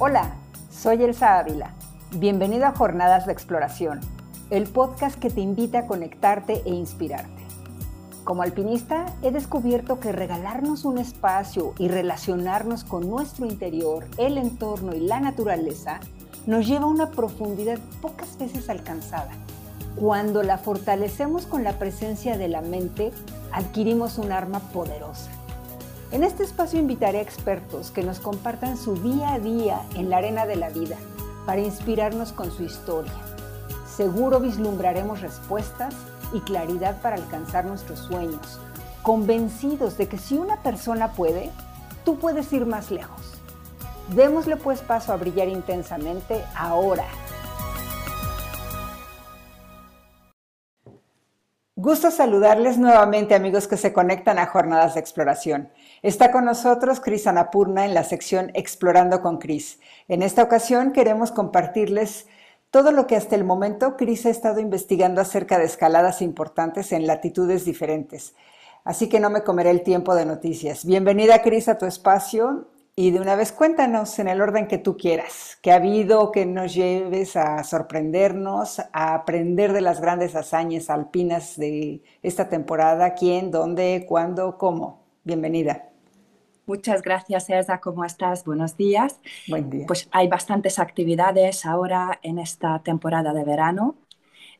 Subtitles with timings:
[0.00, 0.36] Hola,
[0.70, 1.72] soy Elsa Ávila.
[2.12, 3.98] Bienvenido a Jornadas de Exploración,
[4.48, 7.42] el podcast que te invita a conectarte e inspirarte.
[8.22, 14.94] Como alpinista, he descubierto que regalarnos un espacio y relacionarnos con nuestro interior, el entorno
[14.94, 15.98] y la naturaleza
[16.46, 19.32] nos lleva a una profundidad pocas veces alcanzada.
[19.96, 23.10] Cuando la fortalecemos con la presencia de la mente,
[23.50, 25.37] adquirimos un arma poderosa.
[26.10, 30.16] En este espacio invitaré a expertos que nos compartan su día a día en la
[30.16, 30.96] arena de la vida
[31.44, 33.12] para inspirarnos con su historia.
[33.94, 35.94] Seguro vislumbraremos respuestas
[36.32, 38.58] y claridad para alcanzar nuestros sueños,
[39.02, 41.50] convencidos de que si una persona puede,
[42.06, 43.34] tú puedes ir más lejos.
[44.14, 47.04] Démosle pues paso a brillar intensamente ahora.
[51.80, 55.70] Gusto saludarles nuevamente amigos que se conectan a Jornadas de Exploración.
[56.02, 59.78] Está con nosotros Cris Anapurna en la sección Explorando con Cris.
[60.08, 62.26] En esta ocasión queremos compartirles
[62.72, 67.06] todo lo que hasta el momento Cris ha estado investigando acerca de escaladas importantes en
[67.06, 68.34] latitudes diferentes.
[68.82, 70.84] Así que no me comeré el tiempo de noticias.
[70.84, 72.66] Bienvenida Cris a tu espacio
[73.00, 76.44] y de una vez cuéntanos en el orden que tú quieras, que ha habido, que
[76.44, 83.52] nos lleves a sorprendernos, a aprender de las grandes hazañas alpinas de esta temporada, quién,
[83.52, 85.04] dónde, cuándo, cómo.
[85.22, 85.90] Bienvenida.
[86.66, 87.78] Muchas gracias, Elsa.
[87.78, 88.44] ¿Cómo estás?
[88.44, 89.20] Buenos días.
[89.46, 89.86] Buen día.
[89.86, 93.94] Pues hay bastantes actividades ahora en esta temporada de verano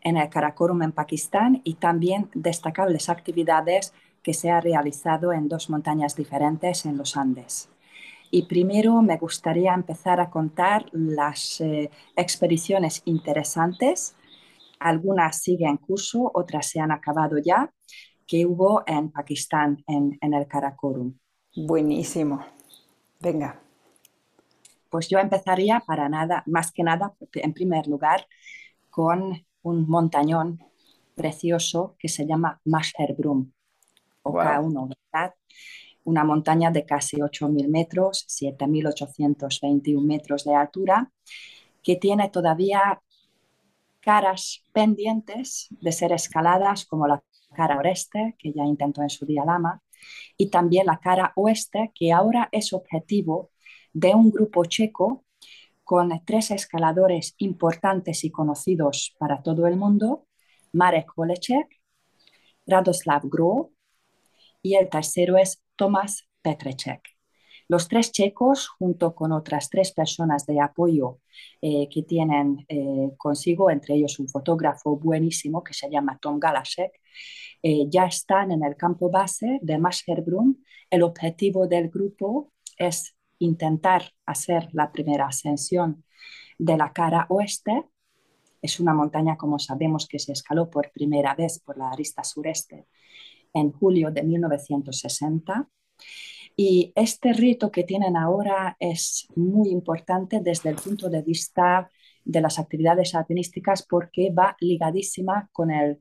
[0.01, 5.71] en el Karakorum en Pakistán y también destacables actividades que se han realizado en dos
[5.71, 7.69] montañas diferentes en los Andes.
[8.31, 14.15] Y primero me gustaría empezar a contar las eh, expediciones interesantes.
[14.81, 17.73] Algunas siguen en curso, otras se han acabado ya,
[18.27, 21.15] que hubo en Pakistán, en, en el Karakorum.
[21.57, 22.45] Buenísimo.
[23.21, 23.61] Venga.
[24.91, 28.27] Pues yo empezaría para nada, más que nada, en primer lugar,
[28.91, 30.61] con un montañón
[31.15, 33.51] precioso que se llama Masherbrum,
[34.23, 35.35] o K1, ¿verdad?
[36.09, 41.13] Una montaña de casi 8.000 metros, 7.821 metros de altura,
[41.83, 43.03] que tiene todavía
[44.01, 47.23] caras pendientes de ser escaladas, como la
[47.55, 49.83] cara oeste, que ya intentó en su día Lama,
[50.39, 53.51] y también la cara oeste, que ahora es objetivo
[53.93, 55.25] de un grupo checo
[55.85, 60.27] con tres escaladores importantes y conocidos para todo el mundo,
[60.73, 61.69] Marek Volecek,
[62.67, 63.73] Radoslav Gro
[64.63, 67.03] y el tercero es Tomás Petrecek.
[67.69, 71.21] Los tres checos, junto con otras tres personas de apoyo
[71.63, 76.93] eh, que tienen eh, consigo, entre ellos un fotógrafo buenísimo que se llama Tom Galasek,
[77.63, 80.57] eh, ya están en el campo base de Masherbrum.
[80.91, 86.05] El objetivo del grupo es intentar hacer la primera ascensión
[86.59, 87.85] de la cara oeste.
[88.63, 92.87] Es una montaña, como sabemos, que se escaló por primera vez por la arista sureste
[93.53, 95.69] en julio de 1960.
[96.57, 101.89] Y este rito que tienen ahora es muy importante desde el punto de vista
[102.25, 105.99] de las actividades alpinísticas porque va ligadísima con el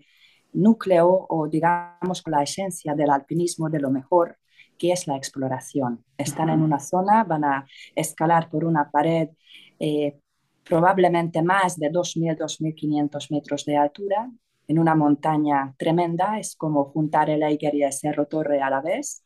[0.54, 4.38] núcleo o digamos con la esencia del alpinismo de lo mejor,
[4.78, 6.04] que es la exploración.
[6.18, 9.30] Están en una zona, van a escalar por una pared
[9.80, 10.20] eh,
[10.64, 14.32] probablemente más de 2.000, 2.500 metros de altura
[14.68, 18.82] en una montaña tremenda, es como juntar el Eiger y el Cerro Torre a la
[18.82, 19.24] vez.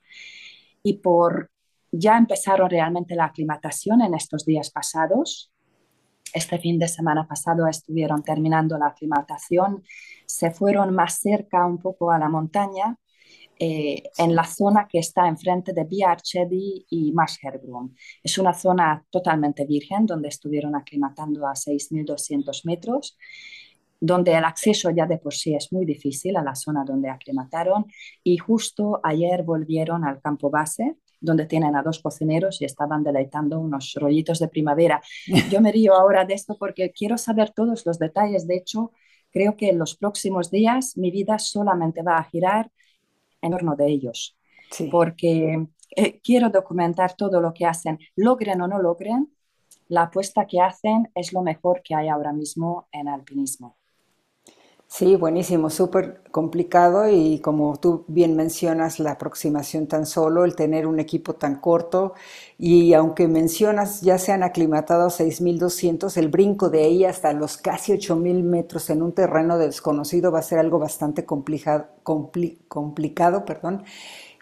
[0.84, 1.52] Y por
[1.92, 5.52] ya empezaron realmente la aclimatación en estos días pasados.
[6.34, 9.84] Este fin de semana pasado estuvieron terminando la aclimatación,
[10.26, 12.98] se fueron más cerca un poco a la montaña,
[13.64, 17.94] eh, en la zona que está enfrente de Biarchedi y Masherbrum.
[18.24, 23.20] Es una zona totalmente virgen donde estuvieron aclimatando a 6.200 metros
[24.02, 27.86] donde el acceso ya de por sí es muy difícil a la zona donde aclimataron
[28.24, 33.60] y justo ayer volvieron al campo base donde tienen a dos cocineros y estaban deleitando
[33.60, 35.02] unos rollitos de primavera.
[35.52, 38.48] Yo me río ahora de esto porque quiero saber todos los detalles.
[38.48, 38.92] De hecho,
[39.32, 42.72] creo que en los próximos días mi vida solamente va a girar
[43.40, 44.38] en torno de ellos,
[44.92, 49.32] porque eh, quiero documentar todo lo que hacen, logren o no logren,
[49.88, 53.78] la apuesta que hacen es lo mejor que hay ahora mismo en alpinismo.
[54.94, 60.86] Sí, buenísimo, súper complicado y como tú bien mencionas, la aproximación tan solo, el tener
[60.86, 62.14] un equipo tan corto
[62.58, 67.56] y aunque mencionas ya se han aclimatado a 6.200, el brinco de ahí hasta los
[67.58, 71.88] casi 8.000 metros en un terreno desconocido va a ser algo bastante complicado,
[72.68, 73.86] complicado perdón,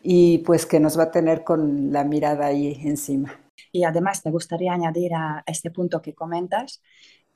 [0.04, 3.40] y pues que nos va a tener con la mirada ahí encima.
[3.72, 6.82] Y además te gustaría añadir a este punto que comentas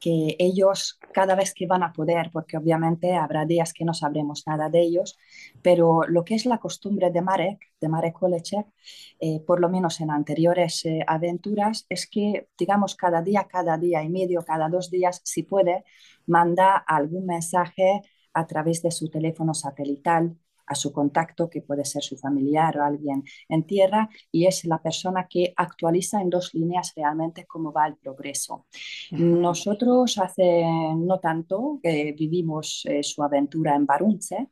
[0.04, 4.44] que ellos cada vez que van a poder, porque obviamente habrá días que no sabremos
[4.46, 5.18] nada de ellos,
[5.62, 8.68] pero lo que es la costumbre de Marek, de Marek Olechek,
[9.22, 14.04] eh, por lo menos en anteriores eh, aventuras, es que, digamos, cada día, cada día
[14.04, 15.86] y medio, cada dos días, si puede,
[16.26, 18.02] manda algún mensaje
[18.34, 22.84] a través de su teléfono satelital a su contacto, que puede ser su familiar o
[22.84, 27.88] alguien en tierra, y es la persona que actualiza en dos líneas realmente cómo va
[27.88, 28.66] el progreso.
[29.12, 30.64] Nosotros hace
[30.96, 34.50] no tanto que vivimos eh, su aventura en Barunce,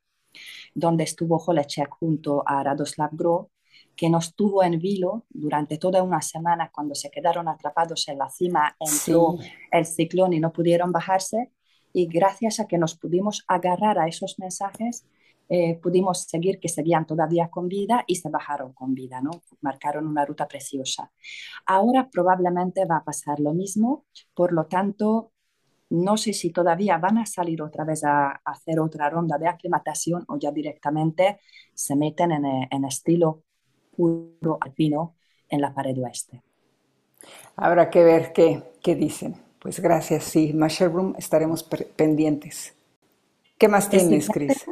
[0.74, 3.52] donde estuvo Holecek junto a Radoslav Gro,
[3.96, 8.30] que nos tuvo en vilo durante toda una semana cuando se quedaron atrapados en la
[8.30, 9.38] cima, entró
[9.72, 11.52] el ciclón y no pudieron bajarse.
[11.94, 15.06] Y gracias a que nos pudimos agarrar a esos mensajes,
[15.54, 19.32] eh, pudimos seguir que seguían todavía con vida y se bajaron con vida, ¿no?
[19.60, 21.12] Marcaron una ruta preciosa.
[21.66, 25.34] Ahora probablemente va a pasar lo mismo, por lo tanto,
[25.90, 30.24] no sé si todavía van a salir otra vez a, hacer otra ronda de aclimatación
[30.30, 31.42] o ya directamente
[31.74, 33.44] se meten en, en estilo
[33.94, 35.18] puro alpino
[35.50, 36.42] en la pared oeste.
[37.58, 39.36] Habrá que ver qué, qué dicen.
[39.60, 41.64] Pues gracias, sí, Masherbrum, estaremos
[41.98, 42.74] pendientes.
[43.58, 44.66] ¿Qué más tienes, Cris?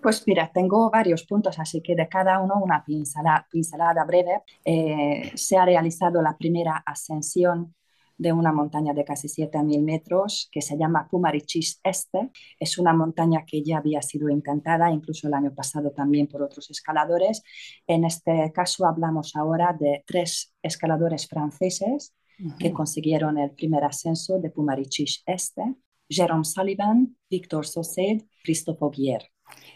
[0.00, 4.42] Pues mira, tengo varios puntos, así que de cada uno una pincelada, pincelada breve.
[4.64, 7.74] Eh, se ha realizado la primera ascensión
[8.16, 12.30] de una montaña de casi 7.000 metros que se llama Pumarichis Este.
[12.58, 16.70] Es una montaña que ya había sido intentada incluso el año pasado también por otros
[16.70, 17.42] escaladores.
[17.86, 22.14] En este caso hablamos ahora de tres escaladores franceses
[22.58, 25.62] que consiguieron el primer ascenso de Pumarichis Este.
[26.08, 29.33] Jérôme Sullivan, Victor Sauced, Christophe Guier.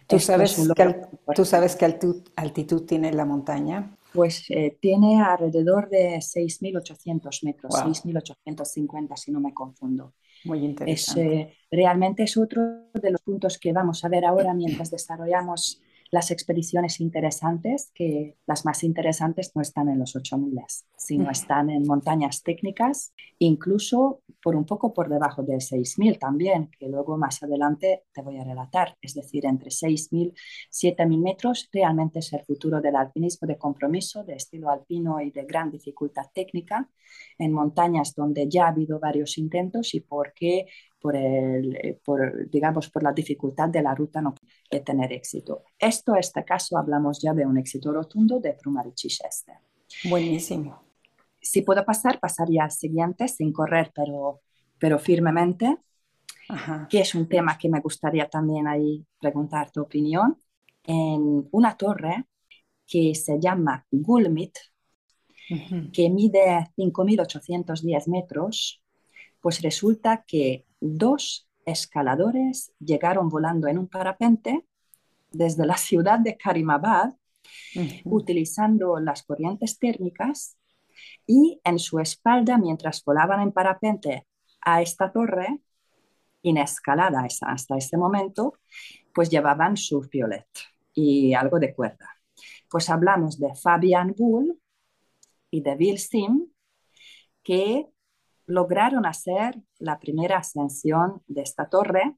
[0.08, 0.96] ¿Tú sabes, qué,
[1.34, 3.94] ¿Tú sabes qué altitud, tiene la montaña?
[4.12, 10.14] Pues eh, tiene alrededor de 6.800 metros, 6.850 si no me confundo.
[10.44, 11.40] Muy interesante.
[11.40, 16.30] Eh, realmente es otro de los puntos que vamos a ver ahora mientras desarrollamos las
[16.30, 20.58] expediciones interesantes, que las más interesantes no están en los 8000,
[20.96, 26.88] sino están en montañas técnicas, incluso por un poco por debajo de 6000 también, que
[26.88, 28.96] luego más adelante te voy a relatar.
[29.02, 30.34] Es decir, entre 6000 y
[30.70, 35.44] 7000 metros realmente es el futuro del alpinismo de compromiso, de estilo alpino y de
[35.44, 36.88] gran dificultad técnica,
[37.38, 40.66] en montañas donde ya ha habido varios intentos y porque
[41.00, 44.34] por, el, eh, por, digamos, por la dificultad de la ruta no
[44.68, 45.64] puede tener éxito.
[45.78, 49.52] Esto, en este caso, hablamos ya de un éxito rotundo de Prumarichis-Este.
[50.04, 50.82] Buenísimo.
[51.40, 54.40] Si puedo pasar, pasaría al siguiente sin correr, pero,
[54.78, 55.78] pero firmemente,
[56.88, 60.36] que es un tema que me gustaría también ahí preguntar tu opinión.
[60.84, 62.26] En una torre
[62.86, 64.56] que se llama Gulmit,
[65.92, 68.82] que mide 5.810 metros,
[69.40, 74.66] pues resulta que dos escaladores llegaron volando en un parapente
[75.30, 77.14] desde la ciudad de Karimabad,
[78.04, 80.56] utilizando las corrientes térmicas
[81.26, 84.26] y en su espalda, mientras volaban en parapente
[84.60, 85.60] a esta torre,
[86.42, 88.54] inescalada hasta este momento,
[89.14, 90.46] pues llevaban su violet
[90.94, 92.08] y algo de cuerda.
[92.70, 94.58] Pues hablamos de Fabian Bull
[95.50, 96.46] y de Bill Sim,
[97.42, 97.86] que
[98.48, 102.16] lograron hacer la primera ascensión de esta torre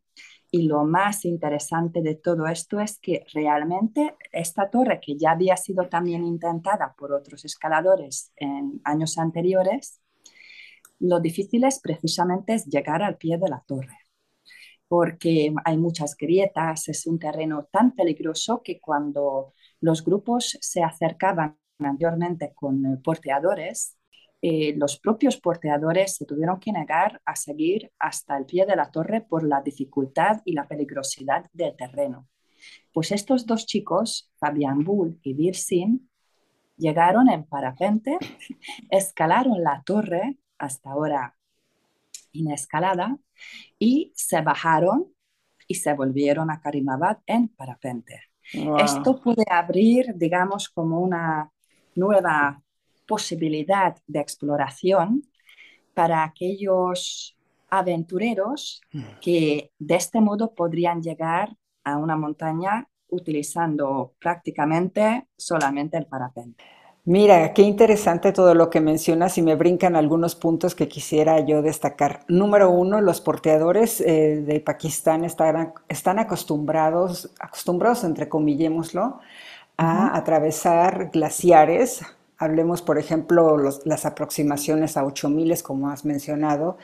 [0.50, 5.56] y lo más interesante de todo esto es que realmente esta torre, que ya había
[5.56, 10.00] sido también intentada por otros escaladores en años anteriores,
[11.00, 13.98] lo difícil es precisamente llegar al pie de la torre,
[14.86, 21.58] porque hay muchas grietas, es un terreno tan peligroso que cuando los grupos se acercaban
[21.78, 23.96] anteriormente con porteadores,
[24.42, 28.90] eh, los propios porteadores se tuvieron que negar a seguir hasta el pie de la
[28.90, 32.26] torre por la dificultad y la peligrosidad del terreno.
[32.92, 36.10] Pues estos dos chicos, Fabián Bull y Birsin,
[36.76, 38.18] llegaron en parapente,
[38.90, 41.36] escalaron la torre, hasta ahora
[42.32, 43.18] inescalada,
[43.78, 45.12] y se bajaron
[45.66, 48.22] y se volvieron a Karimabad en parapente.
[48.52, 51.52] Esto puede abrir, digamos, como una
[51.94, 52.60] nueva
[53.10, 55.24] posibilidad de exploración
[55.94, 57.36] para aquellos
[57.68, 59.02] aventureros mm.
[59.20, 66.62] que de este modo podrían llegar a una montaña utilizando prácticamente solamente el parapente.
[67.04, 71.62] Mira, qué interesante todo lo que mencionas y me brincan algunos puntos que quisiera yo
[71.62, 72.20] destacar.
[72.28, 79.18] Número uno, los porteadores eh, de Pakistán están, están acostumbrados, acostumbrados, entre comillémoslo,
[79.76, 82.02] a atravesar glaciares
[82.42, 86.78] Hablemos, por ejemplo, las aproximaciones a 8000, como has mencionado,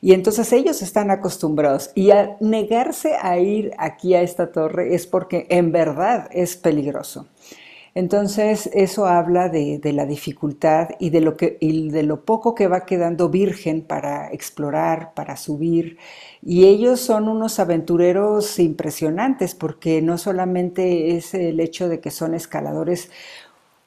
[0.00, 1.90] y entonces ellos están acostumbrados.
[1.96, 7.26] Y al negarse a ir aquí a esta torre es porque en verdad es peligroso.
[7.94, 12.68] Entonces, eso habla de, la dificultad y de, lo que, y de lo poco que
[12.68, 15.98] va quedando virgen para explorar, para subir.
[16.40, 22.34] Y ellos son unos aventureros impresionantes porque no solamente es el hecho de que son
[22.34, 23.10] escaladores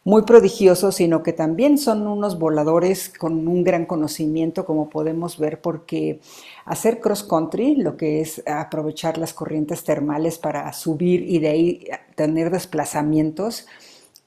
[0.03, 5.61] muy prodigiosos, sino que también son unos voladores con un gran conocimiento, como podemos ver,
[5.61, 6.19] porque
[6.65, 11.85] hacer cross country, lo que es aprovechar las corrientes termales para subir y de ahí
[12.15, 13.65] tener desplazamientos,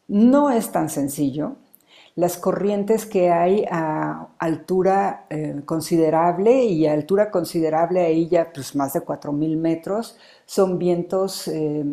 [0.09, 1.57] no es tan sencillo.
[2.15, 8.75] Las corrientes que hay a altura eh, considerable y a altura considerable ahí ya pues
[8.75, 10.17] más de 4.000 metros
[10.47, 11.85] son vientos eh,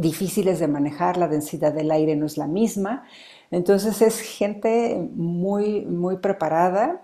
[0.00, 3.04] difíciles de manejar, la densidad del aire no es la misma.
[3.50, 7.02] Entonces es gente muy, muy preparada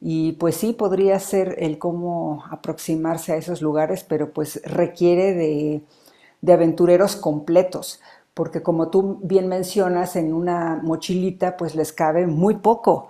[0.00, 5.82] y pues sí podría ser el cómo aproximarse a esos lugares, pero pues requiere de,
[6.42, 8.00] de aventureros completos
[8.34, 13.08] porque como tú bien mencionas, en una mochilita pues les cabe muy poco.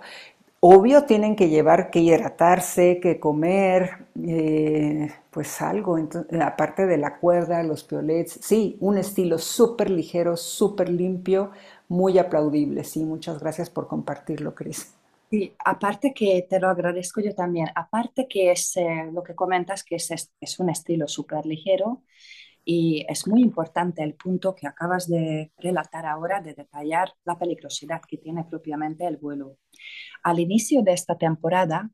[0.59, 5.97] Obvio tienen que llevar que hidratarse, que comer, eh, pues algo,
[6.41, 11.51] aparte de la cuerda, los piolets, sí, un estilo súper ligero, súper limpio,
[11.87, 12.83] muy aplaudible.
[12.83, 14.95] Sí, muchas gracias por compartirlo, Cris.
[15.29, 19.83] Sí, aparte que te lo agradezco yo también, aparte que es eh, lo que comentas,
[19.83, 22.03] que es, es un estilo súper ligero,
[22.65, 28.01] y es muy importante el punto que acabas de relatar ahora de detallar la peligrosidad
[28.07, 29.57] que tiene propiamente el vuelo.
[30.23, 31.91] Al inicio de esta temporada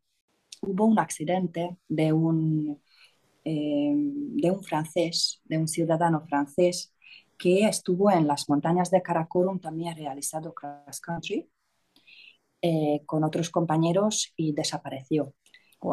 [0.61, 2.81] hubo un accidente de un,
[3.43, 6.95] eh, de un francés, de un ciudadano francés,
[7.37, 11.49] que estuvo en las montañas de Karakorum, también realizado cross country,
[12.61, 15.33] eh, con otros compañeros y desapareció.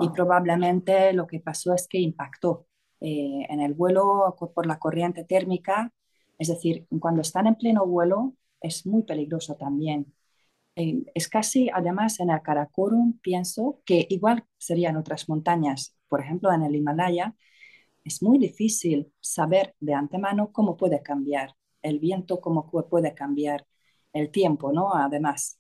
[0.03, 2.68] Y probablemente lo que pasó es que impactó
[3.01, 5.93] eh, en el vuelo por la corriente térmica,
[6.39, 10.13] es decir, cuando están en pleno vuelo es muy peligroso también.
[10.77, 16.53] Eh, es casi, además, en el Karakorum pienso que igual serían otras montañas, por ejemplo,
[16.53, 17.35] en el Himalaya,
[18.05, 23.67] es muy difícil saber de antemano cómo puede cambiar el viento, cómo puede cambiar
[24.13, 24.95] el tiempo, ¿no?
[24.95, 25.58] Además.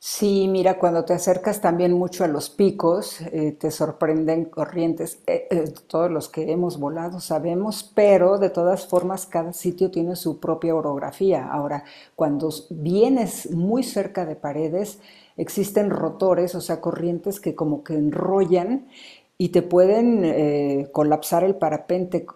[0.00, 5.18] Sí, mira, cuando te acercas también mucho a los picos, eh, te sorprenden corrientes.
[5.26, 10.14] Eh, eh, todos los que hemos volado sabemos, pero de todas formas cada sitio tiene
[10.14, 11.48] su propia orografía.
[11.50, 11.82] Ahora,
[12.14, 15.00] cuando vienes muy cerca de paredes,
[15.36, 18.86] existen rotores, o sea, corrientes que como que enrollan
[19.36, 22.26] y te pueden colapsar el parapente.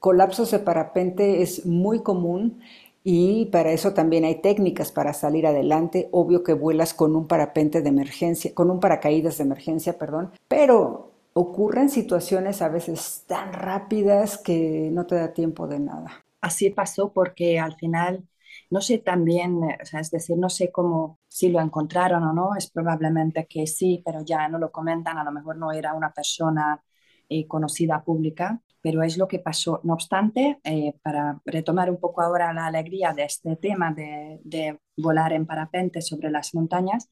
[0.00, 2.60] colapsos de parapente es muy común
[3.08, 6.08] y para eso también hay técnicas para salir adelante.
[6.10, 11.12] Obvio que vuelas con un parapente de emergencia, con un paracaídas de emergencia, perdón, pero
[11.32, 16.24] ocurren situaciones a veces tan rápidas que no te da tiempo de nada.
[16.40, 18.24] Así pasó porque al final
[18.70, 22.56] no sé también, o sea, es decir, no sé cómo, si lo encontraron o no,
[22.56, 26.10] es probablemente que sí, pero ya no lo comentan, a lo mejor no era una
[26.10, 26.82] persona
[27.28, 29.80] eh, conocida pública, pero es lo que pasó.
[29.84, 35.32] No obstante, eh, para retomar un poco ahora la alegría de este tema de, volar
[35.32, 37.10] en parapente sobre las montañas,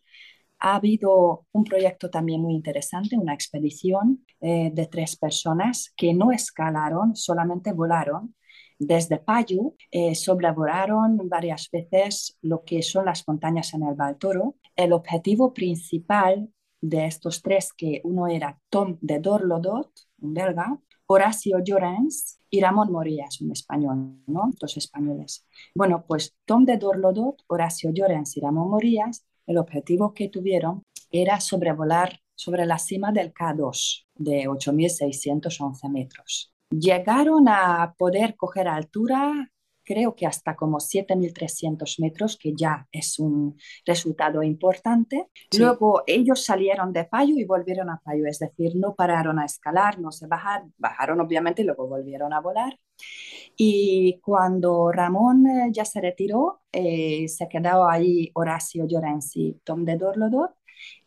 [0.61, 6.33] ha habido un proyecto también muy interesante, una expedición eh, de tres personas que no
[6.33, 8.35] escalaron, solamente volaron
[8.78, 14.56] desde Payu, eh, sobrevolaron varias veces lo que son las montañas en el Baltoro.
[14.76, 16.49] El objetivo principal
[16.85, 22.93] de estos tres, que uno era Tom de Dorlodot, un belga, Horacio Llorens y Ramón
[22.93, 24.50] Morillas, un español, ¿no?
[24.61, 25.47] Dos españoles.
[25.75, 31.41] Bueno, pues Tom de Dorlodot, Horacio Llorens y Ramón Morillas, el objetivo que tuvieron era
[31.41, 36.53] sobrevolar sobre la cima del K2 de 8.611 metros.
[36.71, 39.50] Llegaron a poder coger altura
[39.85, 45.29] creo que hasta como 7.300 metros, que ya es un resultado importante.
[45.57, 49.99] Luego ellos salieron de Payo y volvieron a Payo, es decir, no pararon a escalar,
[49.99, 52.79] no se bajaron, bajaron obviamente y luego volvieron a volar.
[53.57, 59.97] Y cuando Ramón eh, ya se retiró, eh, se quedó ahí Horacio Llorenzi, Tom de
[59.97, 60.53] Dorlodot,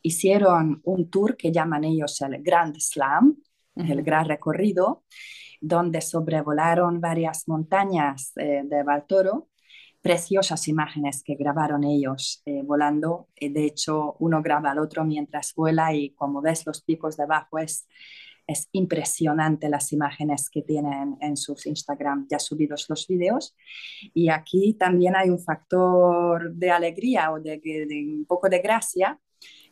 [0.02, 3.38] hicieron un tour que llaman ellos el Grand Slam,
[3.76, 5.04] el gran recorrido,
[5.62, 9.50] donde sobrevolaron varias montañas eh, de Baltoro,
[10.02, 13.28] preciosas imágenes que grabaron ellos eh, volando.
[13.40, 17.88] de hecho, uno graba al otro mientras vuela y como ves los picos debajo es
[18.48, 23.56] es impresionante las imágenes que tienen en sus Instagram ya subidos los videos.
[24.14, 27.60] Y aquí también hay un factor de alegría o de,
[28.08, 29.20] un poco de gracia,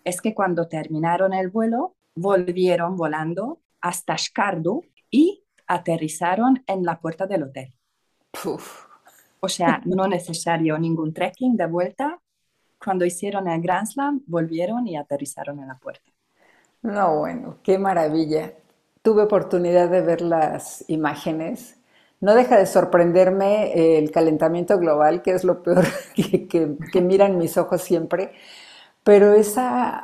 [0.03, 7.27] es que cuando terminaron el vuelo, volvieron volando hasta Shkardu y aterrizaron en la puerta
[7.27, 7.73] del hotel.
[9.39, 12.19] O sea, no necesario ningún trekking de vuelta.
[12.83, 16.11] Cuando hicieron el Grand Slam, volvieron y aterrizaron en la puerta.
[16.81, 18.53] No, bueno, qué maravilla.
[19.01, 21.77] Tuve oportunidad de ver las imágenes.
[22.21, 27.81] No deja de sorprenderme el calentamiento global, que es lo peor que, miran mis ojos
[27.81, 28.33] siempre,
[29.05, 30.03] pero esa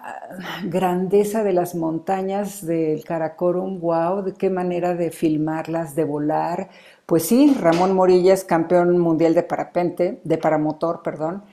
[0.63, 6.69] grandeza de las montañas del Karakorum, wow, de qué manera de filmarlas, de volar.
[7.07, 11.43] Pues sí, Ramón Morilla es campeón mundial de parapente, de paramotor, perdón,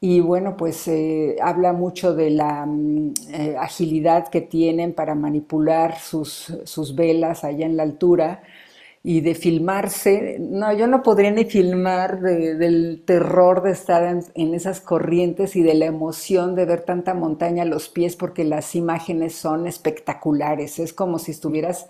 [0.00, 5.98] y bueno, pues eh, habla mucho de la mm, eh, agilidad que tienen para manipular
[5.98, 8.42] sus, sus, velas allá en la altura
[9.06, 10.38] y de filmarse.
[10.40, 14.02] No, yo no podría ni filmar del terror de estar
[14.34, 18.44] en, esas corrientes y de la emoción de ver tanta montaña a los pies porque
[18.44, 20.78] las imágenes son espectaculares.
[20.78, 21.86] Es como si estuvieras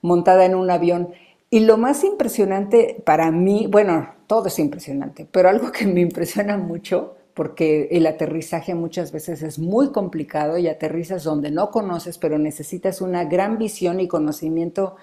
[0.00, 1.10] montada en un avión.
[1.50, 6.56] Y lo más impresionante para mí, bueno, todo es impresionante, pero algo que me impresiona
[6.56, 12.38] mucho porque el aterrizaje muchas veces es muy complicado y aterrizas donde no conoces, pero
[12.38, 14.96] necesitas una gran visión y conocimiento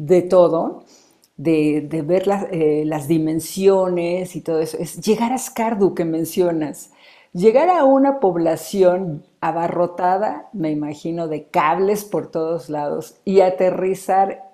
[0.00, 0.84] de todo,
[1.36, 4.78] de, ver eh, las dimensiones y todo eso.
[4.78, 6.90] Es llegar a Skardu que mencionas,
[7.32, 14.44] llegar a una población abarrotada, me imagino, de cables por todos lados y aterrizar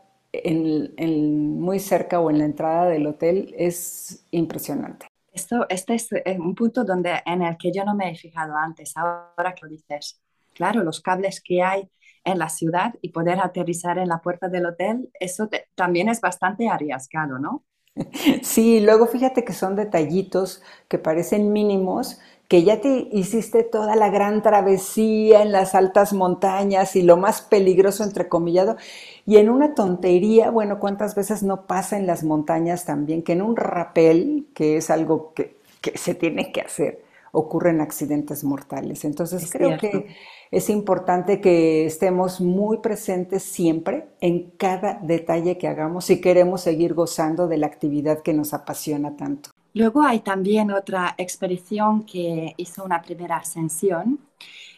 [0.45, 5.07] muy cerca o en la entrada del hotel es impresionante.
[5.33, 8.57] Esto, este es eh, un punto donde, en el que yo no me he fijado
[8.57, 10.21] antes, ahora que lo dices.
[10.55, 11.89] Claro, los cables que hay
[12.27, 16.69] en la ciudad y poder aterrizar en la puerta del hotel, eso también es bastante
[16.69, 17.63] arriesgado, ¿no?
[18.43, 24.11] Sí, luego fíjate que son detallitos que parecen mínimos, que ya te hiciste toda la
[24.11, 28.77] gran travesía en las altas montañas y lo más peligroso, entrecomillado,
[29.25, 33.43] y en una tontería, bueno, ¿cuántas veces no pasa en las montañas también que en
[33.43, 35.57] un rapel, que es algo que,
[35.95, 39.05] se tiene que hacer, ocurren accidentes mortales?
[39.05, 40.09] Entonces creo que
[40.51, 46.95] es importante que estemos muy presentes siempre en cada detalle que hagamos si queremos seguir
[46.95, 49.51] gozando de la actividad que nos apasiona tanto.
[49.75, 54.21] Luego hay también otra expedición que hizo una primera ascensión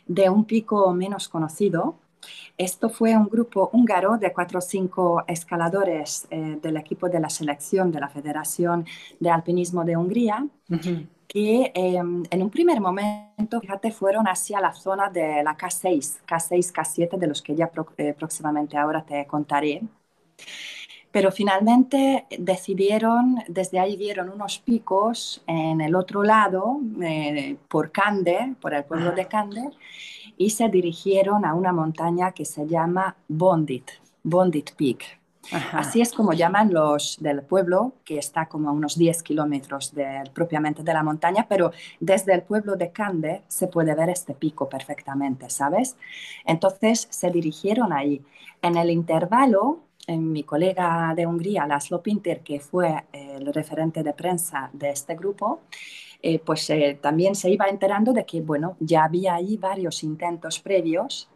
[0.06, 1.96] de un pico menos conocido.
[2.56, 7.30] Esto fue un grupo húngaro de cuatro o cinco escaladores eh, del equipo de la
[7.30, 8.86] selección de la Federación
[9.20, 10.44] de Alpinismo de Hungría,
[11.28, 16.72] que em, en un primer momento, fíjate, fueron hacia la zona de la K6, K6,
[16.72, 19.82] K7, de los que ya eh, próximamente ahora te contaré.
[21.10, 28.54] Pero finalmente decidieron, desde ahí vieron unos picos en el otro lado, eh, por Cande,
[28.60, 29.70] por el pueblo de Cande,
[30.38, 33.90] y se dirigieron a una montaña que se llama Bondit,
[34.22, 35.18] Bondit Peak.
[35.72, 39.92] Así es como llaman los del pueblo, que está como a unos 10 kilómetros
[40.32, 44.68] propiamente de la montaña, pero desde el pueblo de Cande se puede ver este pico
[44.68, 45.96] perfectamente, ¿sabes?
[46.44, 48.22] Entonces se dirigieron ahí.
[48.60, 49.80] En el intervalo
[50.16, 55.60] mi colega de Hungría, Laszlo Pinter, que fue el referente de prensa de este grupo,
[56.22, 60.58] eh, pues eh, también se iba enterando de que, bueno, ya había ahí varios intentos
[60.60, 61.28] previos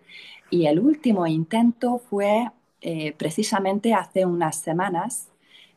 [0.51, 2.51] y el último intento fue
[2.83, 5.29] eh, precisamente hace unas semanas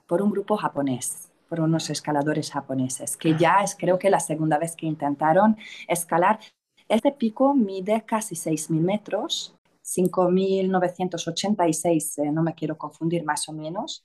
[0.08, 4.58] por un grupo japonés, por unos escaladores japoneses, que ya es creo que la segunda
[4.58, 6.40] vez que intentaron escalar.
[6.88, 14.04] Este pico mide casi 6.000 metros 5.986, eh, no me quiero confundir más o menos.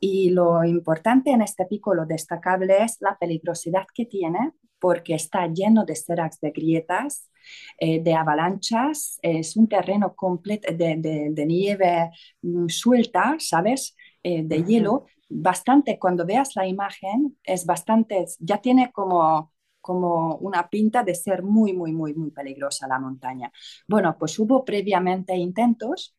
[0.00, 5.46] Y lo importante en este pico, lo destacable es la peligrosidad que tiene porque está
[5.46, 7.30] lleno de seracs, de grietas,
[7.78, 12.10] eh, de avalanchas, es un terreno completo de, nieve
[12.42, 13.96] mm, suelta, ¿sabes?
[14.22, 20.68] Eh, de hielo, bastante, cuando veas la imagen, es bastante, ya tiene como como una
[20.68, 23.50] pinta de ser muy, muy, muy, muy peligrosa la montaña.
[23.86, 26.14] Bueno, pues hubo previamente intentos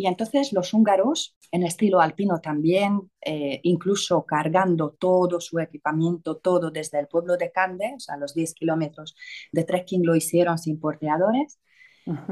[0.00, 6.70] y entonces los húngaros, en estilo alpino también, eh, incluso cargando todo su equipamiento, todo
[6.70, 9.14] desde el pueblo de Cande, o sea, los 10 kilómetros
[9.52, 11.60] de trekking lo hicieron sin porteadores,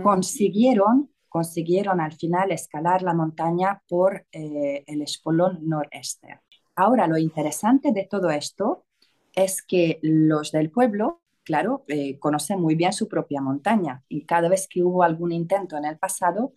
[0.03, 6.41] consiguieron, consiguieron al final escalar la montaña por eh, el espolón noreste.
[6.75, 8.87] Ahora, lo interesante de todo esto
[9.35, 14.49] es que los del pueblo, claro, eh, conocen muy bien su propia montaña y cada
[14.49, 16.55] vez que hubo algún intento en el pasado,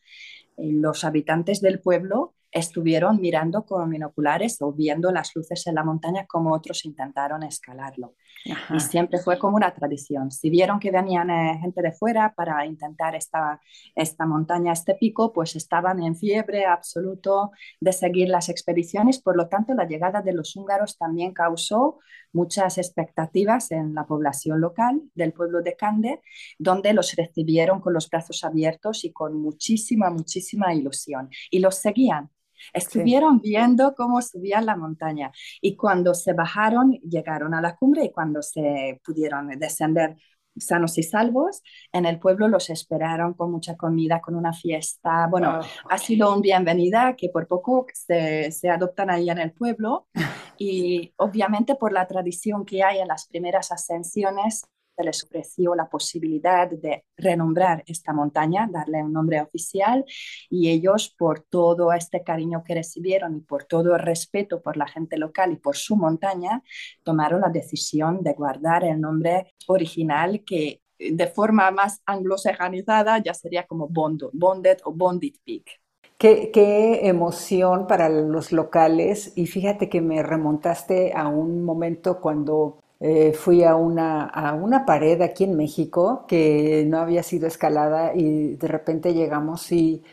[0.62, 6.26] los habitantes del pueblo estuvieron mirando con binoculares o viendo las luces en la montaña
[6.28, 8.16] como otros intentaron escalarlo.
[8.46, 10.32] Y siempre fue como una tradición.
[10.32, 13.62] Si vieron que venían eh, gente de fuera para intentar esta,
[13.96, 19.22] esta montaña, este pico, pues estaban en fiebre absoluto de seguir las expediciones.
[19.22, 22.00] Por lo tanto, la llegada de los húngaros también causó
[22.34, 26.22] muchas expectativas en la población local del pueblo de Cande,
[26.58, 31.30] donde los recibieron con los brazos abiertos y con muchísima, muchísima ilusión.
[31.50, 32.30] Y los seguían
[32.74, 38.12] Estuvieron viendo cómo subían la montaña y cuando se bajaron, llegaron a la cumbre y
[38.12, 40.18] cuando se pudieron descender
[40.58, 45.28] sanos y salvos, en el pueblo los esperaron con mucha comida, con una fiesta.
[45.28, 50.08] Bueno, ha sido un bienvenida que por poco se, se adoptan ahí en el pueblo
[50.58, 54.64] y obviamente por la tradición que hay en las primeras ascensiones
[54.98, 60.06] les ofreció la posibilidad de renombrar esta montaña, darle un nombre oficial
[60.50, 64.88] y ellos por todo este cariño que recibieron y por todo el respeto por la
[64.88, 66.64] gente local y por su montaña,
[67.04, 73.66] tomaron la decisión de guardar el nombre original que de forma más anglosajonizada ya sería
[73.66, 75.82] como Bonded, Bonded o Bonded Peak.
[76.22, 83.34] Qué, emoción para los locales y fíjate que me remontaste a un momento cuando eh,
[83.34, 88.56] fui a una, a una pared aquí en México que no había sido escalada y
[88.58, 90.04] de repente llegamos y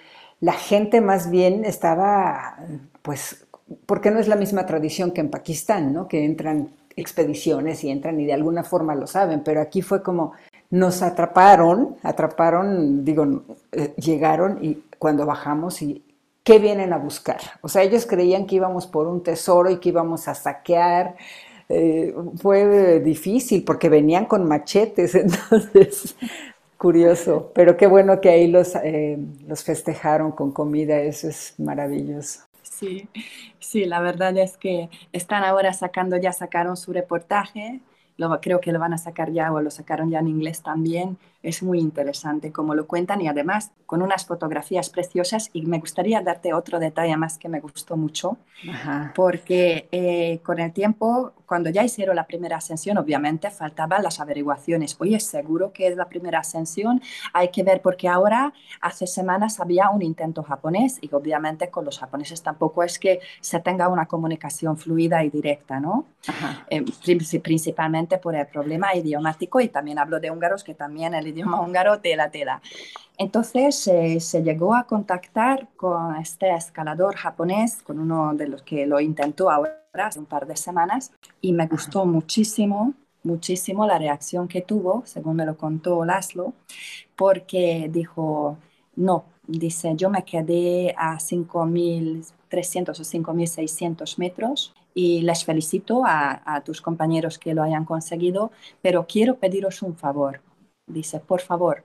[0.41, 2.57] la gente más bien estaba,
[3.03, 3.47] pues,
[3.85, 6.09] porque no es la misma tradición que en Pakistán, ¿no?
[6.09, 10.33] Que entran expediciones y entran y de alguna forma lo saben, pero aquí fue como
[10.71, 16.03] nos atraparon, atraparon, digo, eh, llegaron y cuando bajamos y
[16.43, 17.41] ¿qué vienen a buscar?
[17.61, 21.17] O sea, ellos creían que íbamos por un tesoro y que íbamos a saquear
[21.69, 26.17] eh, fue difícil porque venían con machetes, entonces,
[26.77, 32.41] curioso, pero qué bueno que ahí los, eh, los festejaron con comida, eso es maravilloso.
[32.63, 33.09] Sí,
[33.59, 37.81] sí, la verdad es que están ahora sacando, ya sacaron su reportaje,
[38.17, 41.19] lo, creo que lo van a sacar ya o lo sacaron ya en inglés también,
[41.43, 46.21] es muy interesante como lo cuentan y además con unas fotografías preciosas y me gustaría
[46.21, 48.37] darte otro detalle más que me gustó mucho,
[49.15, 54.97] porque eh, con el tiempo, cuando ya hicieron la primera ascensión, obviamente faltaban las averiguaciones.
[54.99, 57.01] Oye, seguro que es la primera ascensión,
[57.33, 61.99] hay que ver porque ahora hace semanas había un intento japonés y obviamente con los
[61.99, 66.07] japoneses tampoco es que se tenga una comunicación fluida y directa, ¿no?
[66.69, 66.85] Eh,
[67.43, 72.01] principalmente por el problema idiomático y también hablo de húngaros que también el idioma húngaro,
[72.01, 72.61] tela, tela.
[73.19, 78.87] Entonces eh, se llegó a contactar con este escalador japonés, con uno de los que
[78.87, 84.47] lo intentó ahora hace un par de semanas, y me gustó muchísimo, muchísimo la reacción
[84.47, 86.53] que tuvo, según me lo contó Laszlo,
[87.17, 88.57] porque dijo,
[88.95, 96.61] no, dice, yo me quedé a 5.300 o 5.600 metros y les felicito a, a,
[96.63, 100.41] tus compañeros que lo hayan conseguido, pero quiero pediros un favor
[100.89, 101.85] dice, por favor,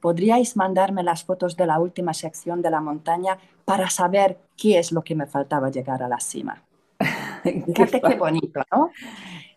[0.00, 4.92] ¿podríais mandarme las fotos de la última sección de la montaña para saber qué es
[4.92, 6.62] lo que me faltaba llegar a la cima?
[7.42, 8.90] Fíjate qué bonito, ¿no?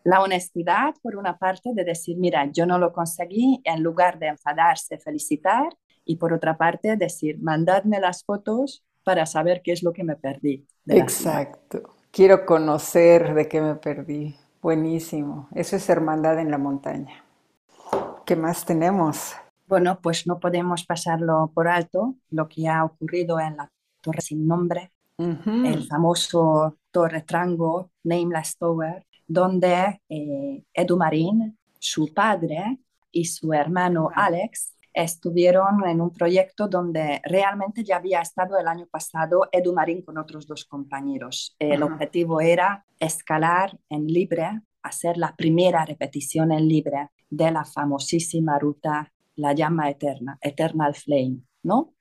[0.03, 4.27] La honestidad, por una parte, de decir, mira, yo no lo conseguí, en lugar de
[4.27, 5.69] enfadarse, felicitar,
[6.05, 10.15] y por otra parte, decir, mandadme las fotos para saber qué es lo que me
[10.15, 10.65] perdí.
[10.87, 11.95] Exacto.
[12.11, 14.35] Quiero conocer de qué me perdí.
[14.61, 15.49] Buenísimo.
[15.53, 17.23] Eso es hermandad en la montaña.
[18.27, 19.37] ¿Qué más tenemos?
[19.67, 24.45] Bueno, pues no podemos pasarlo por alto, lo que ha ocurrido en la Torre sin
[24.45, 32.79] nombre, el famoso Torre Trango, Nameless Tower, donde eh, Edu Marín, su padre
[33.13, 38.87] y su hermano Alex estuvieron en un proyecto donde realmente ya había estado el año
[38.91, 41.55] pasado Edu Marín con otros dos compañeros.
[41.59, 48.59] El objetivo era escalar en libre, hacer la primera repetición en libre de la famosísima
[48.59, 51.93] ruta La llama eterna, Eternal Flame, ¿no?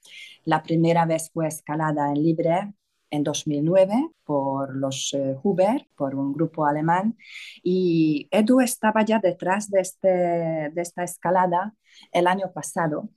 [0.44, 2.72] La primera vez fue escalada en libre
[3.10, 7.16] en 2009 por los eh, Huber, por un grupo alemán,
[7.62, 11.74] y Edu estaba ya detrás de, este, de esta escalada
[12.12, 13.10] el año pasado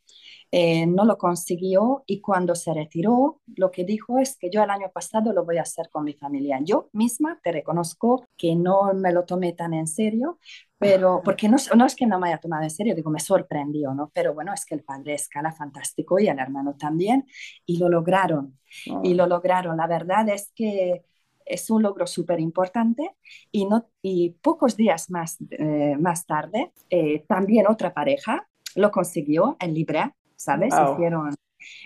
[0.52, 4.70] eh, no lo consiguió y cuando se retiró, lo que dijo es que yo el
[4.72, 6.60] año pasado lo voy a hacer con mi familia.
[6.64, 10.40] Yo misma te reconozco que no me lo tomé tan en serio,
[10.80, 13.94] pero porque no, no es que no me haya tomado en serio, digo, me sorprendió,
[13.94, 14.12] ¿no?
[14.14, 17.28] Pero bueno, es que el padre escala fantástico y el hermano también,
[17.66, 18.58] y lo lograron,
[19.04, 19.78] y lo lograron.
[19.78, 21.04] La verdad es que
[21.46, 23.16] es un logro súper importante
[23.52, 29.58] y, no, y pocos días más, eh, más tarde, eh, también otra pareja lo consiguió
[29.60, 30.74] en Libre ¿sabes?
[30.74, 31.36] Hicieron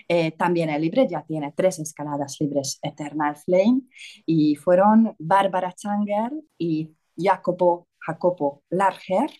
[0.08, 3.82] Eh, también el libre ya tiene tres escaladas libres Eternal Flame
[4.24, 9.30] y fueron Bárbara Changer y Jacopo, Jacopo Larger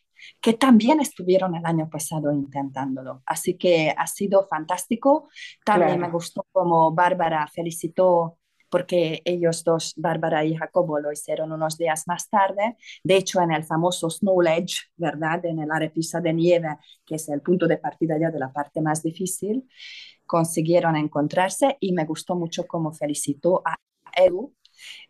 [0.40, 3.22] que también estuvieron el año pasado intentándolo.
[3.27, 5.29] Así que ha sido fantástico.
[5.64, 8.38] También me gustó como Bárbara felicitó
[8.74, 12.76] porque ellos dos, Bárbara y Jacobo, lo hicieron unos días más tarde.
[13.04, 15.44] De hecho, en el famoso Snow Ledge, ¿verdad?
[15.46, 18.80] En el arepisa de nieve, que es el punto de partida ya de la parte
[18.80, 19.68] más difícil,
[20.26, 23.76] consiguieron encontrarse y me gustó mucho cómo felicitó a
[24.16, 24.52] Edu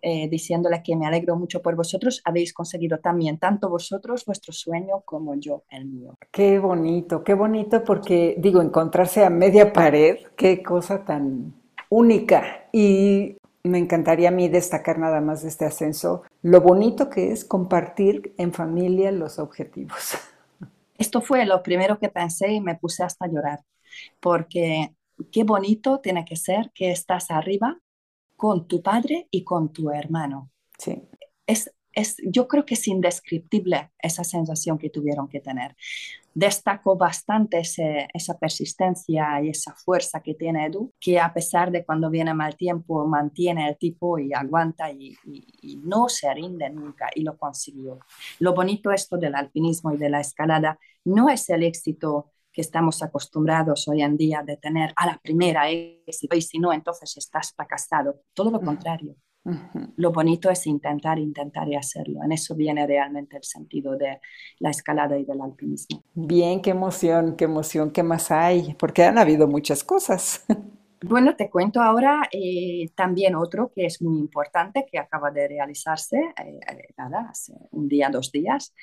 [0.03, 2.21] eh, diciéndole que me alegro mucho por vosotros.
[2.27, 6.19] Habéis conseguido también, tanto vosotros, vuestro sueño, como yo el mío.
[6.31, 11.55] Qué bonito, qué bonito, porque digo, encontrarse a media pared, qué cosa tan
[11.89, 12.69] única.
[12.73, 17.45] Y me encantaría a mí destacar nada más de este ascenso, lo bonito que es
[17.45, 20.17] compartir en familia los objetivos.
[20.99, 23.65] Esto fue lo primero que pensé y me puse hasta a llorar,
[24.21, 24.95] porque
[25.33, 27.79] qué bonito tiene que ser que estás arriba
[28.37, 30.51] con tu padre y con tu hermano.
[30.79, 31.03] Sí.
[31.47, 35.75] Es, es, yo creo que es indescriptible esa sensación que tuvieron que tener.
[36.35, 42.11] Destaco bastante esa persistencia y esa fuerza que tiene Edu, que a pesar de cuando
[42.11, 47.23] viene mal tiempo, mantiene el tipo y aguanta y, y no se rinde nunca y
[47.23, 48.01] lo consiguió.
[48.41, 53.03] Lo bonito esto del alpinismo y de la escalada no es el éxito que estamos
[53.03, 57.53] acostumbrados hoy en día de tener a la primera éxito y si no, entonces estás
[57.53, 58.23] fracasado.
[58.33, 59.17] Todo lo contrario.
[59.97, 62.23] Lo bonito es intentar, intentar y hacerlo.
[62.25, 64.21] En eso viene realmente el sentido de
[64.59, 66.03] la escalada y del alpinismo.
[66.15, 70.45] Bien, qué emoción, qué emoción, qué más hay, porque han habido muchas cosas.
[71.07, 76.17] Bueno, te cuento ahora eh, también otro que es muy importante, que acaba de realizarse,
[76.17, 78.75] eh, eh, nada, hace un día, dos días,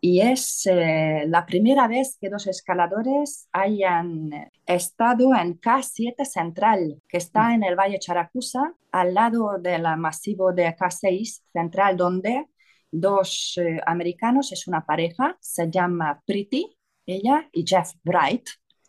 [0.00, 7.54] y es la primera vez que dos escaladores hayan estado en K7 Central, que está
[7.54, 12.46] en el Valle Characusa, al lado del masivo de K6 Central, donde
[12.90, 18.48] dos americanos, es una pareja, se llama Pretty, ella, y Jeff Bright,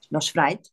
[0.09, 0.67] los Bright,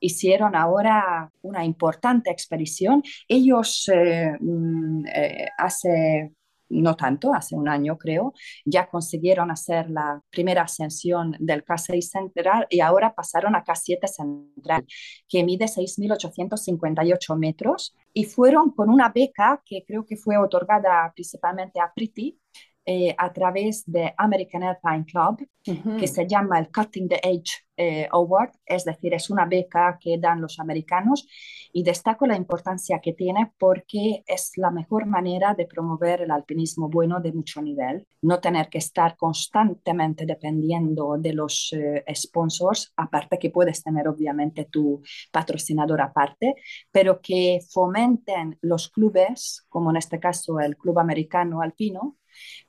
[0.00, 3.02] hicieron ahora una importante expedición.
[3.28, 6.32] Ellos eh, mm, eh, hace
[6.70, 8.34] no tanto, hace un año creo,
[8.64, 14.84] ya consiguieron hacer la primera ascensión del K6 Central y ahora pasaron a K7 Central,
[15.28, 21.80] que mide 6.858 metros y fueron con una beca que creo que fue otorgada principalmente
[21.80, 22.38] a Priti,
[22.84, 25.46] eh, a través de American Alpine Club,
[25.98, 30.18] que se llama el Cutting the Age eh, Award, es decir, es una beca que
[30.18, 31.26] dan los americanos
[31.72, 36.88] y destaco la importancia que tiene porque es la mejor manera de promover el alpinismo
[36.88, 43.38] bueno de mucho nivel, no tener que estar constantemente dependiendo de los eh, sponsors, aparte
[43.38, 46.56] que puedes tener obviamente tu patrocinador aparte,
[46.90, 52.16] pero que fomenten los clubes, como en este caso el Club Americano Alpino,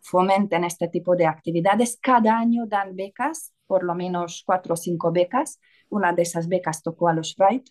[0.01, 1.97] fomenten este tipo de actividades.
[2.01, 5.59] Cada año dan becas, por lo menos cuatro o cinco becas.
[5.89, 7.69] Una de esas becas tocó a los Wright.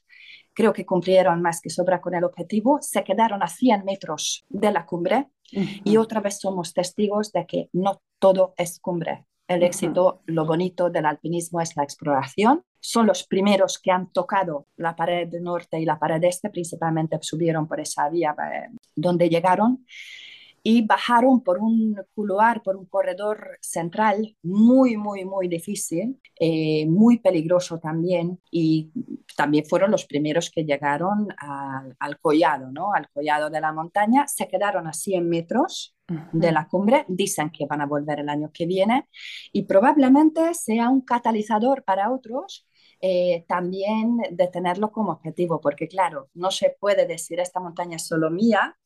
[0.54, 2.78] Creo que cumplieron más que sobra con el objetivo.
[2.80, 7.68] Se quedaron a 100 metros de la cumbre y otra vez somos testigos de que
[7.72, 9.26] no todo es cumbre.
[9.48, 12.62] El éxito, lo bonito del alpinismo es la exploración.
[12.78, 17.66] Son los primeros que han tocado la pared norte y la pared este, principalmente subieron
[17.66, 19.84] por esa vía eh, donde llegaron
[20.62, 27.18] y bajaron por un couloir, por un corredor central muy, muy, muy difícil, eh, muy
[27.18, 28.90] peligroso también y
[29.36, 31.28] también fueron los primeros que llegaron
[31.98, 32.92] al, collado, ¿no?
[32.92, 35.96] Al collado de la montaña, se quedaron a 100 metros
[36.32, 39.08] de la cumbre, dicen que van a volver el año que viene
[39.52, 42.66] y probablemente sea un catalizador para otros
[43.00, 48.06] eh, también de tenerlo como objetivo, porque claro, no se puede decir esta montaña es
[48.06, 48.76] solo mía,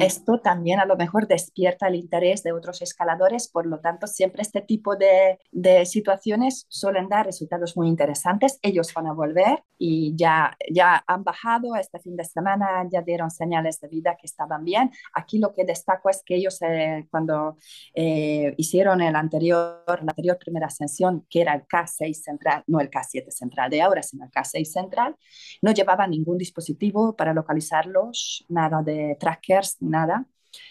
[0.00, 4.42] esto también a lo mejor despierta el interés de otros escaladores, por lo tanto siempre
[4.42, 8.58] este tipo de, de, situaciones suelen dar resultados muy interesantes.
[8.62, 13.30] Ellos van a volver y ya, ya han bajado este fin de semana, ya dieron
[13.30, 14.90] señales de vida que estaban bien.
[15.14, 17.56] Aquí lo que destaco es que ellos eh, cuando
[17.94, 22.90] eh, hicieron el anterior, la anterior primera ascensión, que era el K6 central, no el
[22.90, 25.16] K7 central de ahora, sino el K6 central,
[25.60, 30.26] no llevaban ningún dispositivo para localizarlos, nada de tracker nada.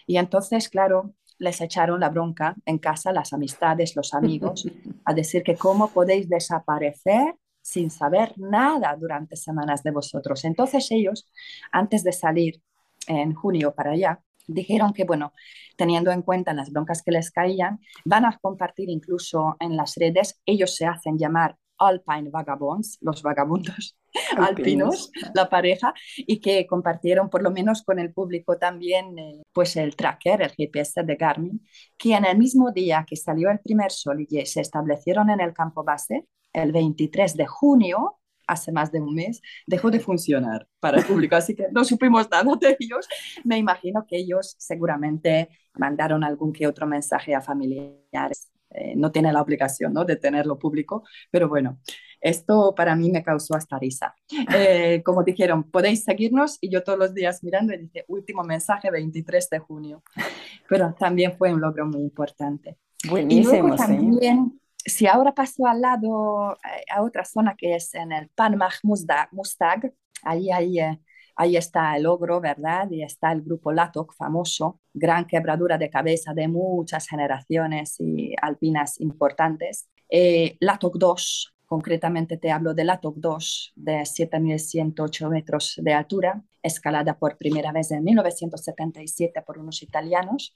[0.08, 4.68] Y entonces, claro, les echaron la bronca en casa, las amistades, los amigos,
[5.06, 10.46] a decir que cómo podéis desaparecer sin saber nada durante semanas de vosotros.
[10.46, 11.28] Entonces ellos,
[11.72, 12.62] antes de salir
[13.08, 15.34] en junio para allá, dijeron que, bueno,
[15.78, 20.42] teniendo en cuenta las broncas que les caían, van a compartir incluso en las redes,
[20.46, 23.98] ellos se hacen llamar Alpine Vagabonds, los vagabundos
[24.38, 29.76] alpinos, la pareja, y que compartieron por lo menos con el público también eh, pues
[29.76, 31.66] el tracker, el GPS de Garmin,
[31.98, 35.54] que en el mismo día que salió el primer sol y se establecieron en el
[35.54, 38.18] campo base, el 23 de junio,
[38.48, 42.30] hace más de un mes, dejó de funcionar para el público, así que no supimos
[42.30, 43.08] nada de ellos.
[43.44, 48.51] Me imagino que ellos seguramente mandaron algún que otro mensaje a familiares.
[48.74, 50.06] Eh, no tiene la obligación ¿no?
[50.06, 51.80] de tenerlo público, pero bueno,
[52.22, 54.16] esto para mí me causó hasta risa.
[54.54, 58.92] Eh, como dijeron, podéis seguirnos y yo todos los días mirando y dice, último mensaje
[58.92, 60.04] 23 de junio,
[60.68, 62.78] pero también fue un logro muy importante.
[63.08, 68.30] Buenísimo, también, si ahora paso al lado, eh, a otra zona que es en el
[68.30, 70.80] Panmach Mustag, ahí hay
[71.42, 72.88] Ahí está el ogro, ¿verdad?
[72.92, 79.02] Y está el grupo Latok, famoso, gran quebradura de cabeza de muchas generaciones y alpinas
[79.02, 79.90] importantes.
[80.08, 87.18] Eh, Latok 2, concretamente te hablo de Latok 2, de 7.108 metros de altura, escalada
[87.18, 90.54] por primera vez en 1977 por unos italianos.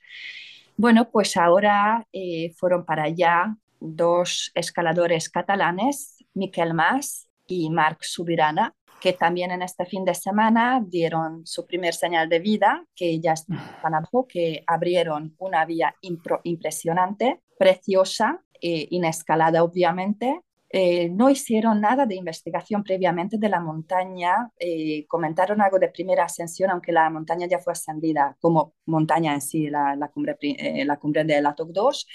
[0.78, 8.76] Bueno, pues ahora eh, fueron para allá dos escaladores catalanes, Miquel Mas y Marc Subirana,
[9.00, 13.34] que también en este fin de semana dieron su primer señal de vida, que ya
[13.34, 20.42] están abajo, que abrieron una vía impresionante, preciosa, e inescalada obviamente,
[20.78, 26.26] eh, no hicieron nada de investigación previamente de la montaña, eh, comentaron algo de primera
[26.26, 30.98] ascensión, aunque la montaña ya fue ascendida como montaña en sí, la, cumbre, eh, la
[30.98, 32.08] cumbre de la TOC 2,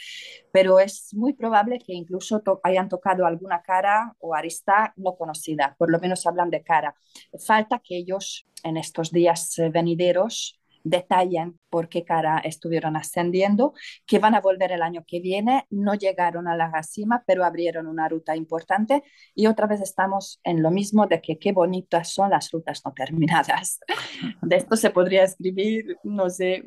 [0.53, 5.90] pero es muy probable que incluso hayan tocado alguna cara o arista no conocida, por
[5.90, 6.94] lo menos hablan de cara.
[7.42, 13.75] Falta que ellos en estos días venideros detallen por qué cara estuvieron ascendiendo,
[14.07, 17.87] que van a volver el año que viene, no llegaron a la cima, pero abrieron
[17.87, 19.03] una ruta importante
[19.35, 22.93] y otra vez estamos en lo mismo de que qué bonitas son las rutas no
[22.93, 23.81] terminadas.
[24.43, 26.64] De esto se podría escribir, no sé,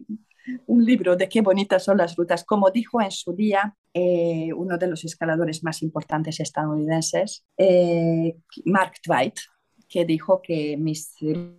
[0.67, 2.43] un libro de qué bonitas son las rutas.
[2.43, 8.93] Como dijo en su día eh, uno de los escaladores más importantes estadounidenses, eh, Mark
[9.01, 9.35] Twight,
[9.87, 11.15] que dijo que mis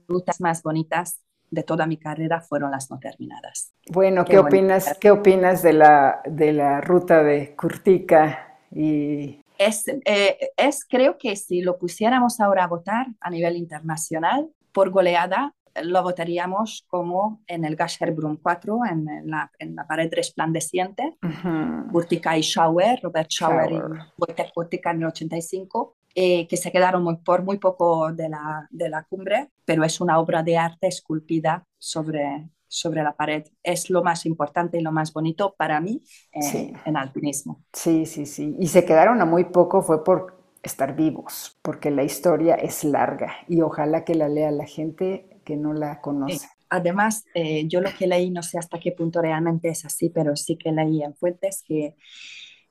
[0.08, 1.23] rutas más bonitas
[1.54, 3.72] de toda mi carrera fueron las no terminadas.
[3.90, 8.58] Bueno, ¿qué, opinas, ¿qué opinas de la, de la ruta de Curtica?
[8.70, 9.40] Y...
[9.56, 14.90] Es, eh, es, creo que si lo pusiéramos ahora a votar a nivel internacional, por
[14.90, 22.00] goleada, lo votaríamos como en el Gasherbrum 4, en la, en la pared resplandeciente, uh
[22.10, 23.80] y Schauer, Robert Schauer, y
[24.18, 28.68] Wojtek Kurtika en el 85, eh, que se quedaron muy, por muy poco de la,
[28.70, 33.44] de la cumbre, pero es una obra de arte esculpida sobre, sobre la pared.
[33.62, 37.64] Es lo más importante y lo más bonito para mí eh, en alpinismo.
[37.72, 38.56] Sí, sí, sí.
[38.58, 43.34] Y se quedaron a muy poco fue por estar vivos, porque la historia es larga
[43.48, 46.48] y ojalá que la lea la gente que no la conoce.
[46.70, 50.34] Además, eh, yo lo que leí, no sé hasta qué punto realmente es así, pero
[50.34, 51.94] sí que leí en fuentes que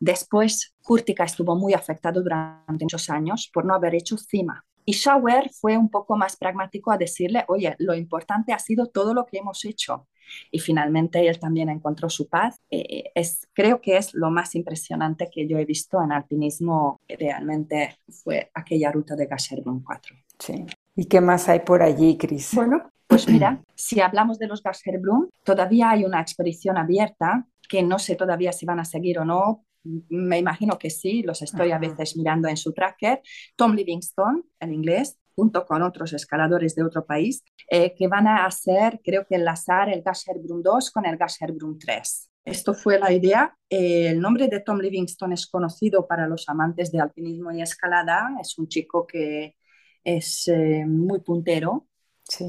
[0.03, 4.65] Después, Kurtika estuvo muy afectado durante muchos años por no haber hecho cima.
[4.83, 9.13] Y Schauer fue un poco más pragmático a decirle, oye, lo importante ha sido todo
[9.13, 10.09] lo que hemos hecho.
[10.51, 12.59] Y finalmente él también encontró su paz.
[12.69, 16.99] Eh, es, creo que es lo más impresionante que yo he visto en alpinismo.
[17.07, 20.17] Realmente fue aquella ruta de Gasherbrum 4.
[20.37, 20.65] Sí.
[20.97, 22.53] ¿Y qué más hay por allí, Cris?
[22.53, 27.99] Bueno, pues mira, si hablamos de los Gasherbrum, todavía hay una expedición abierta que no
[27.99, 31.79] sé todavía si van a seguir o no, me imagino que sí, los estoy a
[31.79, 33.21] veces mirando en su tracker,
[33.55, 38.45] Tom Livingston en inglés, junto con otros escaladores de otro país, eh, que van a
[38.45, 42.29] hacer, creo que enlazar el Gasherbrum 2 con el Gasherbrum 3.
[42.45, 43.57] Esto fue la idea.
[43.69, 48.35] Eh, el nombre de Tom Livingston es conocido para los amantes de alpinismo y escalada.
[48.41, 49.55] Es un chico que
[50.03, 51.87] es eh, muy puntero,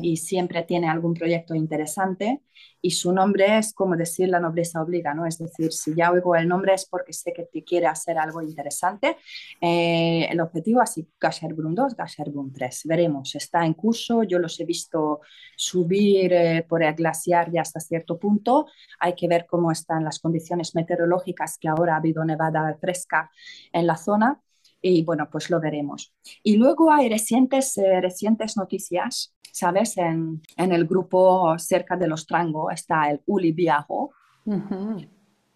[0.02, 2.42] y siempre tiene algún proyecto interesante
[2.80, 5.24] y su nombre es como decir la nobleza obliga, ¿no?
[5.26, 8.42] Es decir, si ya oigo el nombre es porque sé que te quiere hacer algo
[8.42, 9.16] interesante.
[9.60, 14.64] Eh, el objetivo así, Gasherbrum 2, Gasherbrum 3, veremos, está en curso, yo los he
[14.64, 15.20] visto
[15.56, 18.66] subir eh, por el glaciar ya hasta cierto punto,
[19.00, 23.30] hay que ver cómo están las condiciones meteorológicas que ahora ha habido nevada fresca
[23.72, 24.40] en la zona
[24.82, 26.12] y bueno, pues lo veremos.
[26.42, 29.96] Y luego hay recientes, eh, recientes noticias, ¿sabes?
[29.98, 34.10] En, en, el grupo cerca de los Trango está el Uli Viajo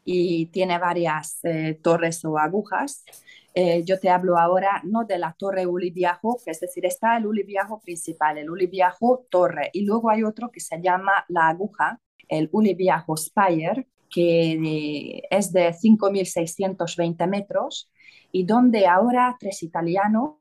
[0.05, 3.05] y tiene varias eh, torres o agujas.
[3.53, 7.17] Eh, yo te hablo ahora no de la torre Uli Viajo, que es decir, está
[7.17, 11.25] el Uli Viajo principal, el Uli Viajo torre, y luego hay otro que se llama
[11.27, 17.91] la aguja, el Uli Viajo Spire, que es de 5.620 metros
[18.31, 20.38] y donde ahora tres italianos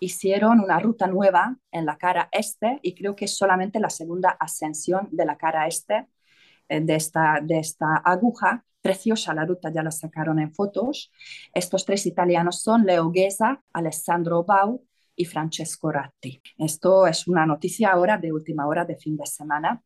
[0.00, 4.30] hicieron una ruta nueva en la cara este y creo que es solamente la segunda
[4.30, 6.06] ascensión de la cara este
[6.68, 8.64] eh, de esta, de esta aguja.
[8.80, 11.10] Preciosa la ruta, ya la sacaron en fotos.
[11.52, 14.84] Estos tres italianos son Leo Ghesa, Alessandro Bau
[15.16, 16.40] y Francesco Ratti.
[16.58, 19.82] Esto es una noticia ahora de última hora de fin de semana.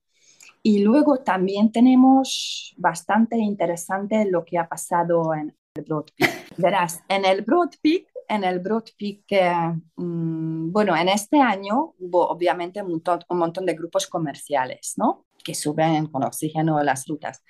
[0.62, 6.57] Y luego también tenemos bastante interesante lo que ha pasado en el Broad Peak.
[6.59, 9.53] Verás, en el Broad Peak, en el Broad Peak, eh,
[9.97, 15.26] mm, bueno, en este año hubo obviamente un montón, un montón de grupos comerciales, ¿no?
[15.45, 17.43] Que suben con oxígeno las rutas.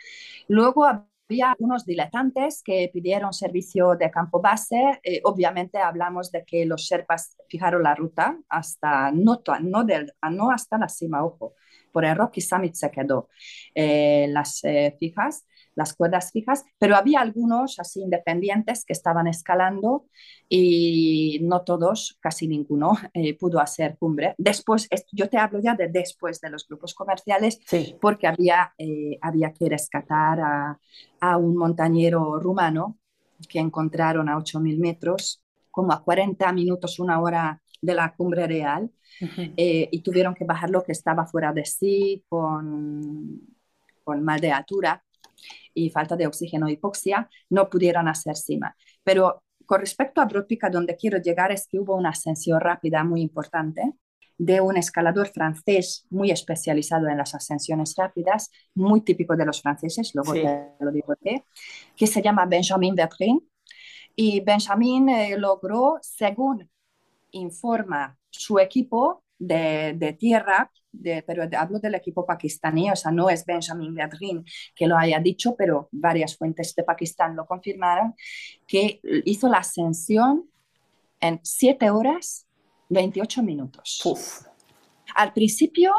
[0.49, 5.01] Luego había unos diletantes que pidieron servicio de campo base.
[5.05, 10.51] Eh, obviamente hablamos de que los Sherpas fijaron la ruta hasta, no, no, del, no
[10.51, 11.55] hasta la cima, ojo,
[11.93, 13.29] por el Rocky Summit se quedó
[13.75, 15.45] eh, las eh, fijas
[15.75, 20.07] las cuerdas fijas, pero había algunos así independientes que estaban escalando
[20.49, 24.35] y no todos, casi ninguno, eh, pudo hacer cumbre.
[24.39, 27.61] Después, yo te hablo ya de después de los grupos comerciales,
[28.01, 30.79] porque había, eh, había que rescatar a,
[31.21, 32.99] a un montañero rumano
[33.49, 38.91] que encontraron a 8.000 metros, como a 40 minutos, una hora de la cumbre real,
[39.57, 43.41] eh, y tuvieron que bajarlo que estaba fuera de sí, con,
[44.05, 45.03] con mal de altura
[45.75, 48.77] y falta de oxígeno, hipoxia, no pudieron hacer cima.
[49.03, 53.21] Pero con respecto a Brópica, donde quiero llegar es que hubo una ascensión rápida muy
[53.21, 53.93] importante
[54.37, 60.13] de un escalador francés muy especializado en las ascensiones rápidas, muy típico de los franceses,
[60.15, 61.15] luego te lo digo
[61.95, 63.47] que se llama Benjamin Vertrin.
[64.17, 66.69] Y Benjamin eh, logró, según
[67.33, 70.71] informa su equipo de, de tierra,
[71.27, 74.45] pero hablo del equipo pakistaní, o sea, no es Benjamin Gadrin
[74.77, 78.15] que lo haya dicho, pero varias fuentes de Pakistán lo confirmaron,
[78.67, 80.49] que hizo la ascensión
[81.21, 82.47] en 7 horas
[82.91, 83.99] 28 minutos.
[85.15, 85.93] Al principio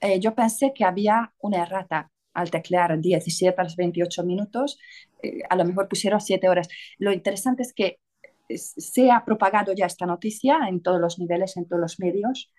[0.00, 4.78] eh, yo pensé que había una errata al teclear 17 a 28 minutos,
[5.22, 6.68] eh, a lo mejor pusieron 7 horas.
[6.98, 8.00] Lo interesante es que
[8.56, 12.52] se ha propagado ya esta noticia en todos los niveles, en todos los medios,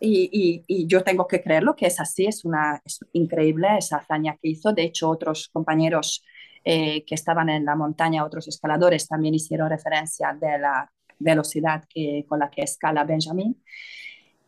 [0.00, 2.82] y, yo tengo que creerlo que es así, es, una,
[3.12, 4.72] increíble esa hazaña que hizo.
[4.72, 6.24] De hecho, otros compañeros
[6.64, 12.24] eh, que estaban en la montaña, otros escaladores, también hicieron referencia de la velocidad que,
[12.28, 13.62] con la que escala Benjamin.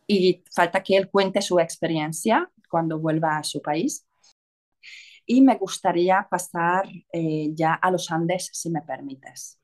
[0.07, 4.05] Y falta que él cuente su experiencia cuando vuelva a su país.
[5.25, 9.62] Y me gustaría pasar eh, ya a los Andes, si me permites.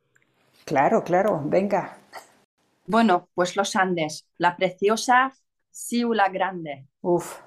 [0.65, 1.97] Claro, claro, venga.
[2.85, 5.33] Bueno, pues los Andes, la preciosa
[5.69, 6.87] Siula Grande.
[7.01, 7.39] Uf.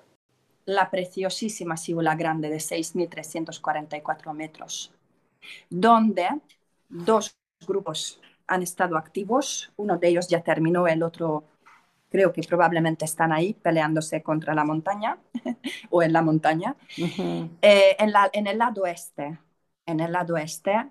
[0.65, 4.93] La preciosísima Siula Grande de 6.344 metros,
[5.69, 6.29] donde
[6.89, 7.37] dos
[7.67, 9.73] grupos han estado activos.
[9.77, 11.45] Uno de ellos ya terminó, el otro
[12.13, 15.19] creo que probablemente están ahí peleándose contra la montaña
[15.91, 16.77] o en la montaña.
[16.97, 19.39] Eh, en, el lado este,
[19.87, 20.91] en el lado este,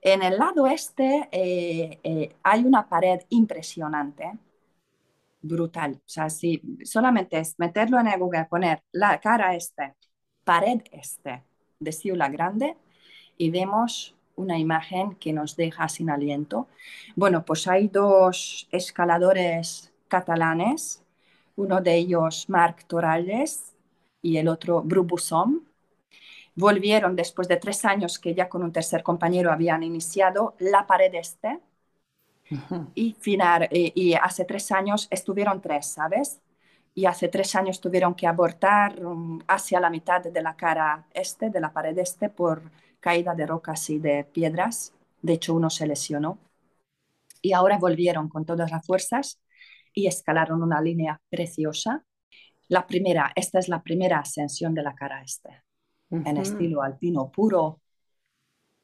[0.00, 4.32] en el lado este eh, eh, hay una pared impresionante
[5.40, 5.94] brutal.
[5.94, 9.94] O sea, si solamente es meterlo en el Google, poner la cara este,
[10.44, 11.42] pared este
[11.80, 12.76] de Ciudad Grande
[13.36, 16.68] y vemos una imagen que nos deja sin aliento.
[17.16, 21.02] Bueno, pues hay dos escaladores catalanes,
[21.56, 23.74] uno de ellos Marc Torales
[24.22, 25.60] y el otro Brubusom.
[26.54, 31.14] Volvieron después de tres años que ya con un tercer compañero habían iniciado la pared
[31.14, 31.60] este,
[32.94, 36.40] y, final, eh, y, hace tres años estuvieron tres, ¿sabes?
[36.94, 41.48] Y hace tres años tuvieron que abortar um, hacia la mitad de la cara este,
[41.50, 44.92] de la pared este, por caída de rocas y de piedras.
[45.22, 46.38] De hecho, uno se lesionó.
[47.40, 49.40] Y ahora volvieron con todas las fuerzas
[49.94, 52.04] y escalaron una línea preciosa.
[52.68, 55.62] La primera, esta es la primera ascensión de la cara este,
[56.12, 57.80] en estilo alpino puro,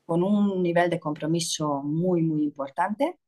[0.04, 3.18] con un nivel de compromiso muy, muy importante.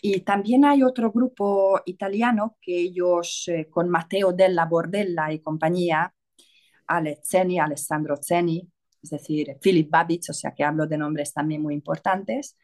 [0.00, 6.14] Y también hay otro grupo italiano que ellos, eh, con Matteo Della Bordella y compañía,
[6.86, 8.68] Ale Zeni, Alessandro Zeni,
[9.02, 12.56] es decir, Philip Babic, o sea que hablo de nombres también muy importantes,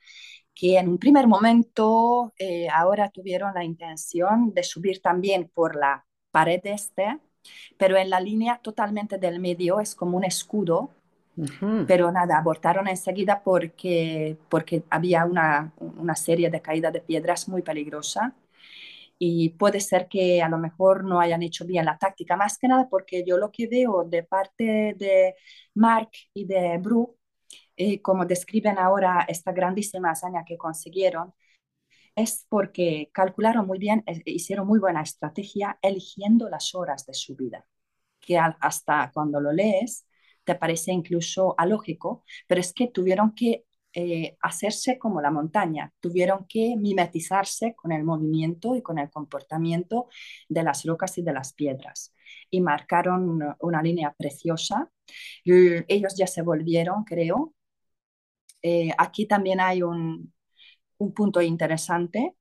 [0.54, 6.06] que en un primer momento eh, ahora tuvieron la intención de subir también por la
[6.30, 7.18] pared este,
[7.76, 10.90] pero en la línea totalmente del medio es como un escudo
[11.86, 17.62] pero nada, abortaron enseguida porque, porque había una, una serie de caídas de piedras muy
[17.62, 18.34] peligrosa.
[19.18, 22.68] Y puede ser que a lo mejor no hayan hecho bien la táctica, más que
[22.68, 25.36] nada porque yo lo que veo de parte de
[25.74, 27.16] Mark y de Bru,
[27.76, 31.32] eh, como describen ahora esta grandísima hazaña que consiguieron,
[32.14, 37.66] es porque calcularon muy bien, hicieron muy buena estrategia eligiendo las horas de su vida,
[38.20, 40.06] que hasta cuando lo lees
[40.44, 46.46] te parece incluso alógico, pero es que tuvieron que eh, hacerse como la montaña, tuvieron
[46.48, 50.08] que mimetizarse con el movimiento y con el comportamiento
[50.48, 52.14] de las rocas y de las piedras.
[52.50, 54.90] Y marcaron una, línea preciosa.
[55.44, 57.54] ellos ya se volvieron, creo.
[58.62, 60.32] Eh, aquí también hay un,
[60.98, 62.36] un punto interesante.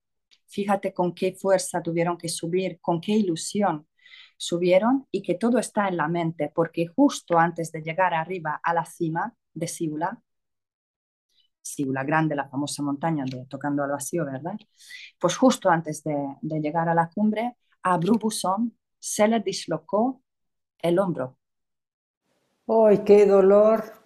[0.48, 3.88] Fíjate con qué fuerza tuvieron que subir, con qué ilusión
[4.38, 8.74] subieron y que todo está en la mente, porque justo antes de llegar arriba a
[8.74, 10.22] la cima de Siula,
[11.62, 14.58] Siula Grande, la famosa montaña de Tocando al Vacío, ¿verdad?
[15.20, 20.22] Pues justo antes de, llegar a la cumbre, a Brubusson se le dislocó
[20.80, 21.38] el hombro.
[22.68, 24.01] ¡Ay, qué dolor!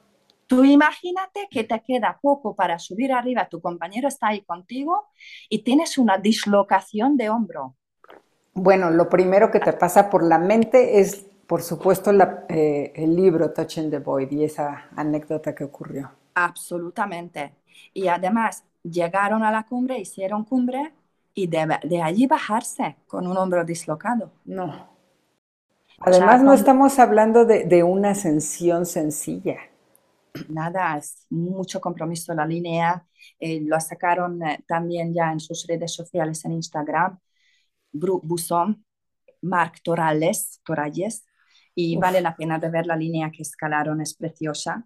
[0.48, 5.08] Tú imagínate que te queda poco para subir arriba, tu compañero está ahí contigo
[5.50, 7.76] y tienes una dislocación de hombro.
[8.54, 12.12] Bueno, lo primero que te pasa por la mente es, por supuesto,
[12.48, 16.12] eh, el libro Touching the Void y esa anécdota que ocurrió.
[16.36, 17.54] Absolutamente.
[17.93, 20.93] Y además llegaron a la cumbre, hicieron cumbre
[21.34, 24.32] y de, allí bajarse con un hombro dislocado.
[24.46, 24.88] No.
[26.00, 29.58] Además, no estamos hablando de, una ascensión sencilla.
[30.49, 33.05] Nada, es mucho compromiso la línea.
[33.39, 37.19] Eh, lo sacaron eh, también ya en sus redes sociales en Instagram.
[37.91, 38.86] Buson,
[39.41, 41.25] Marc Torales, Toralles,
[41.73, 44.86] y vale la pena de ver la línea que escalaron, es preciosa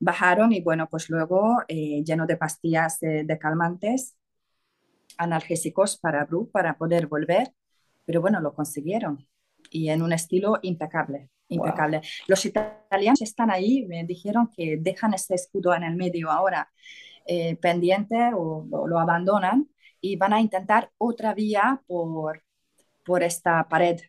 [0.00, 4.16] bajaron y bueno, pues luego eh, lleno de pastillas de, calmantes,
[5.18, 7.52] analgésicos para Bru, para poder volver,
[8.06, 9.28] pero bueno, lo consiguieron
[9.70, 12.00] y en un estilo impecable, impecable.
[12.26, 16.70] Los italianos están ahí, me dijeron que dejan ese escudo en el medio ahora
[17.26, 19.68] eh, pendiente o, lo abandonan
[20.00, 22.42] y van a intentar otra vía por,
[23.04, 24.00] por esta pared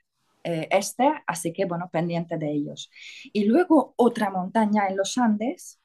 [0.44, 2.90] eh, este, así que bueno, pendiente de ellos.
[3.32, 5.80] Y luego otra montaña en los Andes,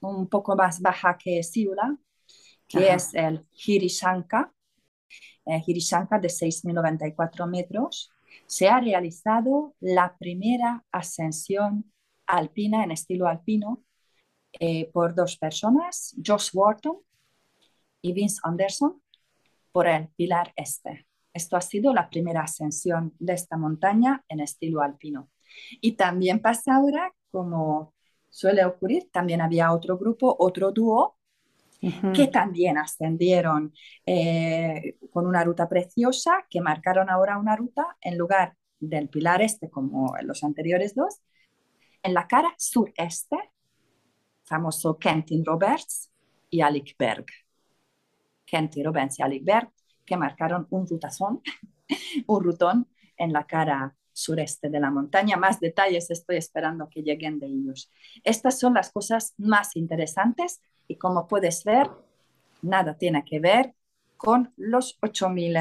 [0.00, 1.96] un poco más baja que Siula,
[2.66, 4.52] que es el Hirishanka,
[5.46, 8.10] el Hirishanka de 6.094 metros.
[8.48, 11.92] Se ha realizado la primera ascensión
[12.26, 13.84] alpina en estilo alpino
[14.58, 16.96] eh, por dos personas, Josh Wharton
[18.00, 19.02] y Vince Anderson,
[19.70, 21.06] por el Pilar Este.
[21.34, 25.28] Esto ha sido la primera ascensión de esta montaña en estilo alpino.
[25.82, 27.92] Y también pasa ahora como
[28.30, 29.10] suele ocurrir.
[29.12, 31.17] También había otro grupo, otro dúo,
[31.80, 33.72] que también ascendieron
[34.04, 39.70] eh, con una ruta preciosa, que marcaron ahora una ruta en lugar del pilar este,
[39.70, 41.20] como en los anteriores dos,
[42.02, 43.36] en la cara sureste,
[44.44, 46.10] famoso Kentin Roberts
[46.50, 47.26] y Alec Berg.
[48.44, 49.70] Kentin Roberts y Alec Berg,
[50.04, 51.42] que marcaron un rutazón,
[52.26, 55.36] un rutón en la cara sureste de la montaña.
[55.36, 57.90] Más detalles estoy esperando que lleguen de ellos.
[58.24, 61.88] Estas son las cosas más interesantes y como puedes ver,
[62.62, 63.74] nada tiene que ver
[64.16, 65.56] con los 8000.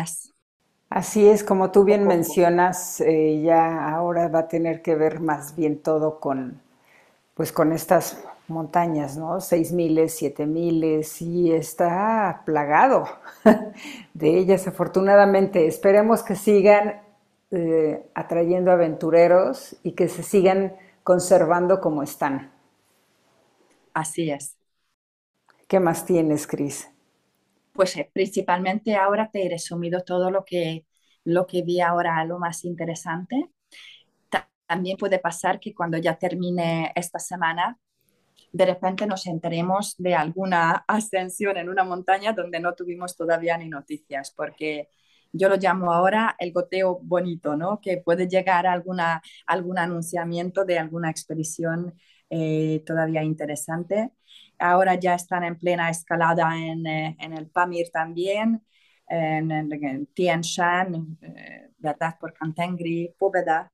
[0.90, 5.56] Así es, como tú bien mencionas, eh, ya ahora va a tener que ver más
[5.56, 6.62] bien todo con,
[7.36, 9.42] pues con estas montañas, ¿no?
[9.42, 13.06] Seis miles, siete miles, y está plagado
[14.14, 15.68] de ellas, afortunadamente.
[15.68, 17.02] Esperemos que sigan
[17.52, 22.52] eh, atrayendo aventureros y que se sigan conservando como están.
[23.94, 24.58] Así es.
[25.68, 26.90] ¿Qué más tienes, Cris?
[27.74, 30.86] Pues eh, principalmente ahora te he resumido todo lo que,
[31.24, 33.50] lo que vi ahora, lo más interesante.
[34.66, 37.80] También puede pasar que cuando ya termine esta semana,
[38.52, 43.70] de repente nos enteremos de alguna ascensión en una montaña donde no tuvimos todavía ni
[43.70, 44.90] noticias, porque
[45.32, 47.80] yo lo llamo ahora el goteo bonito, ¿no?
[47.82, 51.94] Que puede llegar a alguna, algún anunciamiento de alguna expedición
[52.30, 54.12] eh, todavía interesante.
[54.60, 58.64] Ahora ya están en plena escalada en, eh, en el Pamir también,
[59.08, 62.18] en, en, Tien Shan, eh, ¿verdad?
[62.20, 63.72] Por Cantengri, Póveda,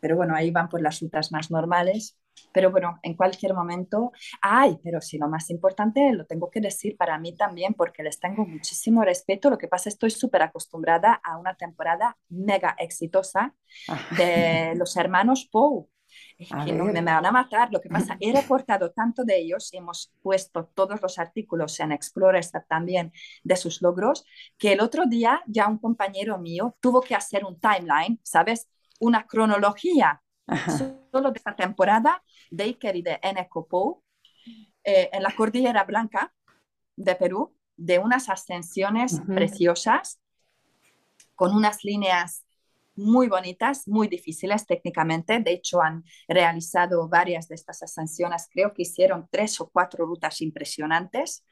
[0.00, 2.18] pero bueno, ahí van por las rutas más normales.
[2.52, 6.96] Pero bueno, en cualquier momento, ay, pero si lo más importante lo tengo que decir
[6.96, 9.50] para mí también porque les tengo muchísimo respeto.
[9.50, 13.54] Lo que pasa es que estoy súper acostumbrada a una temporada mega exitosa
[14.16, 15.86] de los hermanos Poe.
[16.64, 17.72] que no me van a matar.
[17.72, 21.92] Lo que pasa, he reportado tanto de ellos y hemos puesto todos los artículos en
[21.92, 23.12] Explorer también
[23.42, 24.24] de sus logros,
[24.58, 28.68] que el otro día ya un compañero mío tuvo que hacer un timeline, ¿sabes?
[29.00, 30.22] Una cronología
[31.10, 34.02] solo de esta temporada de Iker y de Eneco
[34.84, 36.34] eh, en la Cordillera Blanca
[36.96, 40.20] de Perú, de unas ascensiones preciosas
[41.34, 42.43] con unas líneas
[42.96, 45.40] muy bonitas, muy difíciles técnicamente.
[45.40, 48.48] De hecho, han realizado varias de estas ascensiones.
[48.50, 51.44] Creo que hicieron tres o cuatro rutas impresionantes.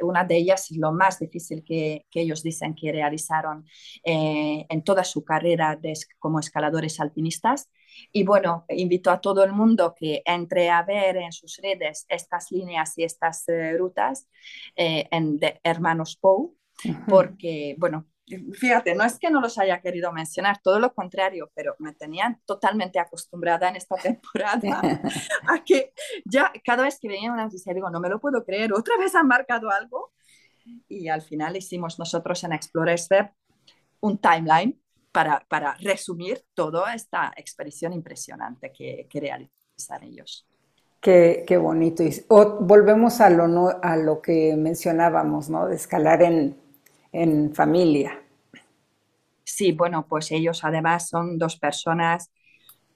[0.00, 3.64] Una de ellas es lo más difícil que, ellos dicen que realizaron
[4.04, 5.78] eh, en toda su carrera
[6.18, 7.70] como escaladores alpinistas.
[8.12, 12.50] Y bueno, invito a todo el mundo que entre a ver en sus redes estas
[12.50, 14.28] líneas y estas eh, rutas
[14.76, 16.56] eh, en de Hermanos Pou,
[17.08, 18.06] porque, bueno,
[18.52, 22.40] fíjate, no es que no los haya querido mencionar, todo lo contrario, pero me tenían
[22.44, 24.80] totalmente acostumbrada en esta temporada
[25.48, 25.92] a que
[26.24, 29.14] ya cada vez que venía una noticia digo, no me lo puedo creer, otra vez
[29.14, 30.12] han marcado algo.
[30.88, 33.30] Y al final hicimos nosotros en Explorers Web
[34.00, 40.46] un timeline para, para resumir toda esta expedición impresionante que, que realizan ellos.
[41.00, 42.02] Qué, qué bonito.
[42.02, 45.66] Y volvemos a lo, no, a lo que mencionábamos, ¿no?
[45.66, 46.56] De escalar en,
[47.12, 48.18] en familia.
[49.44, 52.30] Sí, bueno, pues ellos además son dos personas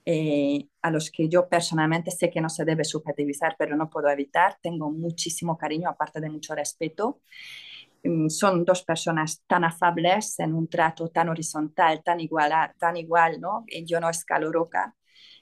[0.05, 4.09] eh, a los que yo personalmente sé que no se debe subjetivizar, pero no puedo
[4.09, 4.57] evitar.
[4.61, 7.21] Tengo muchísimo cariño, aparte de mucho respeto.
[8.03, 13.41] Mm, son dos personas tan afables en un trato tan horizontal, tan igual, tan igual,
[13.41, 13.65] ¿no?
[13.85, 14.95] Yo no escalo roca.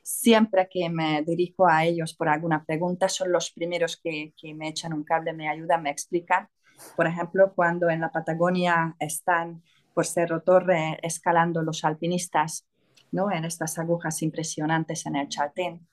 [0.03, 4.93] Siempre que me dirijo a ellos por alguna pregunta, son los primeros que me echan
[4.93, 6.49] un cable, me ayudan, me explican.
[6.95, 9.63] Por ejemplo, cuando en la Patagonia están
[9.93, 12.67] por Cerro Torre escalando los alpinistas,
[13.11, 13.31] ¿no?
[13.31, 15.87] En estas agujas impresionantes en el Chaltén.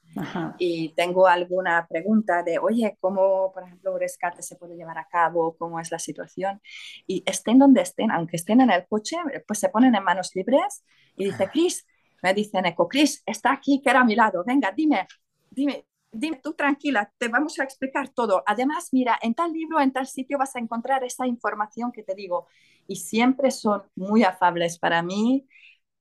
[0.58, 5.06] Y tengo alguna pregunta de, oye, ¿cómo, por ejemplo, un rescate se puede llevar a
[5.06, 5.56] cabo?
[5.56, 6.60] ¿Cómo es la situación?
[7.06, 9.16] Y estén donde estén, aunque estén en el coche,
[9.46, 10.84] pues se ponen en manos libres
[11.16, 11.86] y dice, Chris,
[12.22, 15.06] me dicen, Eco, Chris, está aquí, que era a mi lado, venga, dime,
[15.50, 18.42] dime, dime tú tranquila, te vamos a explicar todo.
[18.46, 22.14] Además, mira, en tal libro, en tal sitio vas a encontrar esa información que te
[22.14, 22.46] digo.
[22.86, 25.46] Y siempre son muy afables para mí.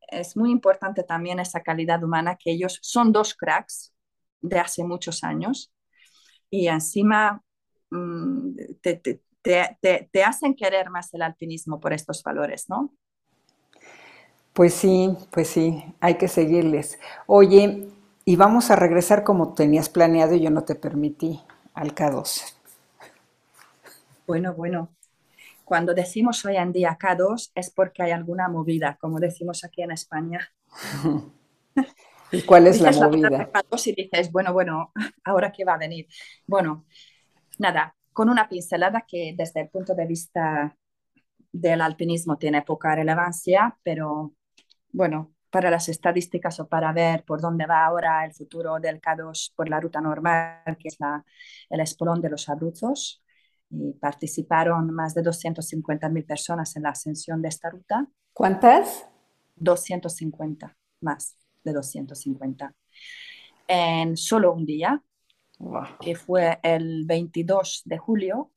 [0.08, 3.94] Es muy importante también esa calidad humana que ellos son dos cracks
[4.42, 5.74] de hace muchos años
[6.50, 7.44] y encima
[7.92, 12.94] mm, te, te, te, hacen querer más el alpinismo por estos valores, ¿no?
[14.54, 17.00] Pues sí, pues sí, hay que seguirles.
[17.28, 17.88] Oye,
[18.26, 21.42] y vamos a regresar como tenías planeado y yo no te permití
[21.74, 22.56] al K2.
[24.28, 24.90] Bueno, bueno.
[25.66, 29.92] Cuando decimos hoy en día K2 es porque hay alguna movida, como decimos aquí en
[29.92, 30.52] España.
[32.32, 33.52] ¿Y cuál es la movida?
[33.52, 34.92] K2 y dices, bueno, bueno,
[35.24, 36.08] ahora qué va a venir.
[36.48, 36.86] Bueno,
[37.60, 40.76] nada, con una pincelada que desde el punto de vista
[41.52, 44.34] del alpinismo tiene poca relevancia, pero
[44.92, 49.54] bueno, para las estadísticas o para ver por dónde va ahora el futuro del K2
[49.56, 51.24] por la ruta normal, que es la,
[51.70, 53.24] el espolón de los abruzos.
[53.72, 58.08] Y participaron más de 250.000 personas en la ascensión de esta ruta.
[58.34, 59.08] ¿Cuántas?
[59.56, 62.74] 250, más de 250.
[63.68, 65.04] En solo un día,
[66.00, 68.52] que fue el 22 de julio,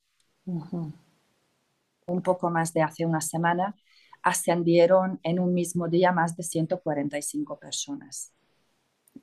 [2.06, 3.74] un poco más de hace una semana,
[4.22, 8.32] ascendieron en un mismo día más de 145 personas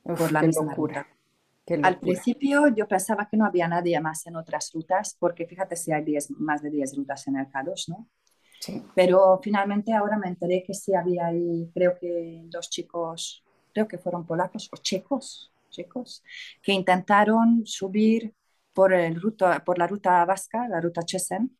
[0.02, 1.06] por la misma ruta.
[1.82, 5.92] Al principio yo pensaba que no había nadie más en otras rutas, porque fíjate si
[5.92, 6.04] hay
[6.38, 8.08] más de 10 rutas en el K2, ¿no?
[8.60, 8.82] Sí.
[8.94, 13.98] Pero finalmente ahora me enteré que sí había ahí, creo que dos chicos, creo que
[13.98, 16.22] fueron polacos o checos, chicos,
[16.60, 18.34] que intentaron subir
[18.74, 21.56] por, el ruta, por la ruta vasca, la ruta Chesen,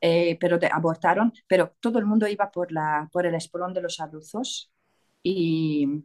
[0.00, 4.00] eh, pero abortaron, pero todo el mundo iba por, la, por el espolón de los
[4.00, 4.72] abruzos
[5.22, 6.04] y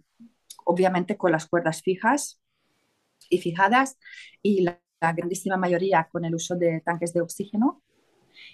[0.66, 2.42] obviamente con las cuerdas fijas
[3.30, 3.98] y fijadas
[4.42, 7.84] y la, grandísima mayoría con el uso de tanques de oxígeno.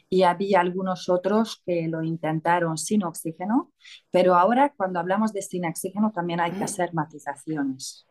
[0.09, 3.71] Y había algunos otros que lo intentaron sin oxígeno,
[4.09, 8.07] pero ahora cuando hablamos de sin oxígeno también hay que hacer matizaciones,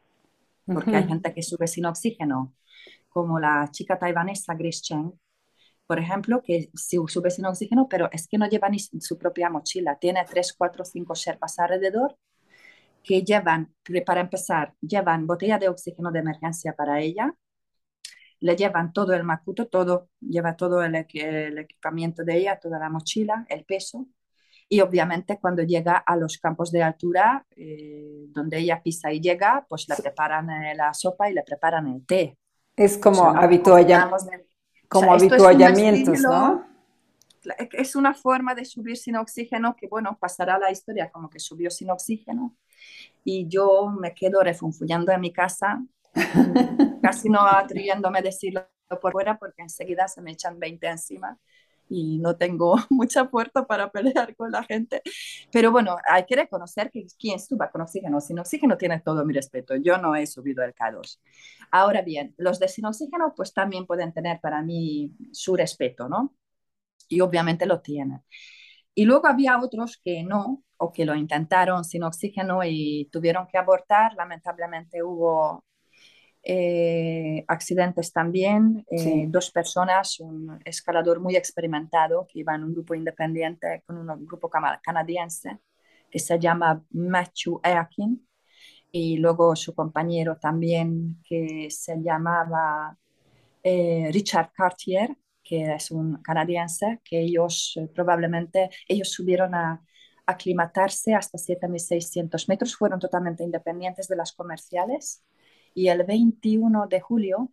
[0.64, 2.54] porque hay gente que sube sin oxígeno,
[3.08, 5.12] como la chica taiwanesa Grace Cheng,
[5.88, 9.48] por ejemplo, que si sube sin oxígeno, pero es que no lleva ni su propia
[9.48, 12.18] mochila, tiene tres, cuatro, cinco sherpas alrededor
[13.02, 13.74] que llevan,
[14.04, 17.34] para empezar, llevan botella de oxígeno de emergencia para ella,
[18.40, 23.46] le llevan todo el macuto, todo, lleva todo el, equipamiento de ella, toda la mochila,
[23.48, 24.08] el peso,
[24.68, 29.64] y obviamente cuando llega a los campos de altura, eh, donde ella pisa y llega,
[29.66, 32.36] pues le preparan eh, la sopa y le preparan el té.
[32.76, 33.86] Es como o habitual
[34.88, 36.66] como habituallamientos, ¿no?
[37.72, 41.70] Es una forma de subir sin oxígeno que, bueno, pasará la historia como que subió
[41.70, 42.56] sin oxígeno
[43.24, 45.82] y yo me quedo refunfuñando en mi casa,
[47.02, 48.66] casi no atreviéndome a decirlo
[49.00, 51.38] por fuera porque enseguida se me echan 20 encima
[51.88, 55.02] y no tengo mucha fuerza para pelear con la gente.
[55.52, 59.34] Pero bueno, hay que reconocer que quien suba con oxígeno, sin oxígeno tiene todo mi
[59.34, 59.76] respeto.
[59.76, 61.20] Yo no he subido el K2.
[61.70, 66.34] Ahora bien, los de sin oxígeno pues también pueden tener para mí su respeto, ¿no?
[67.08, 68.22] Y obviamente lo tienen.
[68.94, 73.58] Y luego había otros que no, o que lo intentaron sin oxígeno y tuvieron que
[73.58, 74.14] abortar.
[74.14, 75.64] Lamentablemente hubo
[76.50, 82.94] eh, accidentes también, eh, dos personas, un escalador muy experimentado que iba en un grupo
[82.94, 84.48] independiente con un grupo
[84.82, 85.58] canadiense
[86.10, 88.26] que se llama Matthew Eakin
[88.90, 92.96] y luego su compañero también que se llamaba
[93.62, 99.82] eh, Richard Cartier, que es un canadiense, que ellos probablemente, ellos subieron a
[100.24, 105.22] aclimatarse hasta 7.600 metros, fueron totalmente independientes de las comerciales
[105.74, 107.50] y el 21 de julio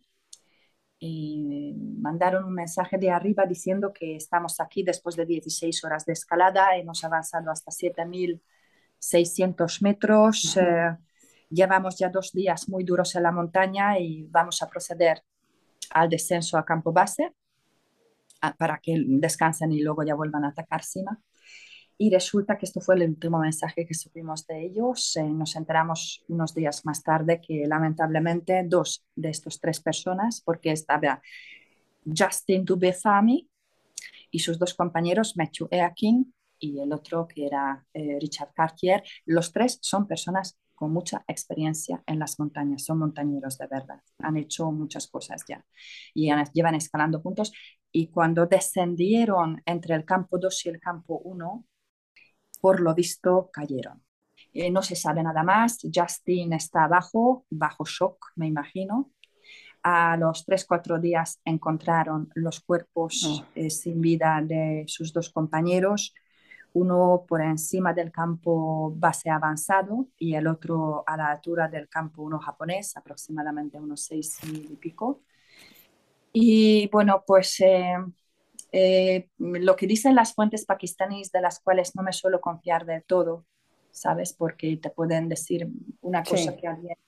[1.00, 6.14] eh, mandaron un mensaje de arriba diciendo que estamos aquí después de 16 horas de
[6.14, 10.96] escalada, hemos avanzado hasta 7.600 metros, eh,
[11.50, 15.22] llevamos ya dos días muy duros en la montaña y vamos a proceder
[15.90, 17.32] al descenso a campo base
[18.58, 21.20] para que descansen y luego ya vuelvan a atacar cima.
[21.98, 25.16] Y resulta que esto fue el último mensaje que supimos de ellos.
[25.16, 30.72] Eh, nos enteramos unos días más tarde que lamentablemente dos de estas tres personas, porque
[30.72, 31.22] estaba
[32.04, 33.48] Justin Dubefami
[34.30, 39.52] y sus dos compañeros, Matthew Eakin y el otro que era eh, Richard Cartier, los
[39.52, 44.70] tres son personas con mucha experiencia en las montañas, son montañeros de verdad, han hecho
[44.70, 45.64] muchas cosas ya
[46.14, 47.52] y llevan escalando juntos.
[47.90, 51.64] Y cuando descendieron entre el campo 2 y el campo 1,
[52.60, 54.02] por lo visto cayeron.
[54.52, 55.78] Eh, no se sabe nada más.
[55.94, 59.12] Justin está abajo, bajo shock, me imagino.
[59.82, 63.44] A los 3-4 días encontraron los cuerpos oh.
[63.54, 66.12] eh, sin vida de sus dos compañeros,
[66.72, 72.22] uno por encima del campo base avanzado y el otro a la altura del campo
[72.22, 75.22] 1 japonés, aproximadamente unos 6 mil y pico.
[76.32, 77.96] Y bueno, pues eh,
[78.78, 83.04] eh, lo que dicen las fuentes pakistaníes, de las cuales no me suelo confiar del
[83.04, 83.46] todo,
[83.90, 84.34] ¿sabes?
[84.34, 85.66] Porque te pueden decir
[86.02, 86.98] una cosa que alguien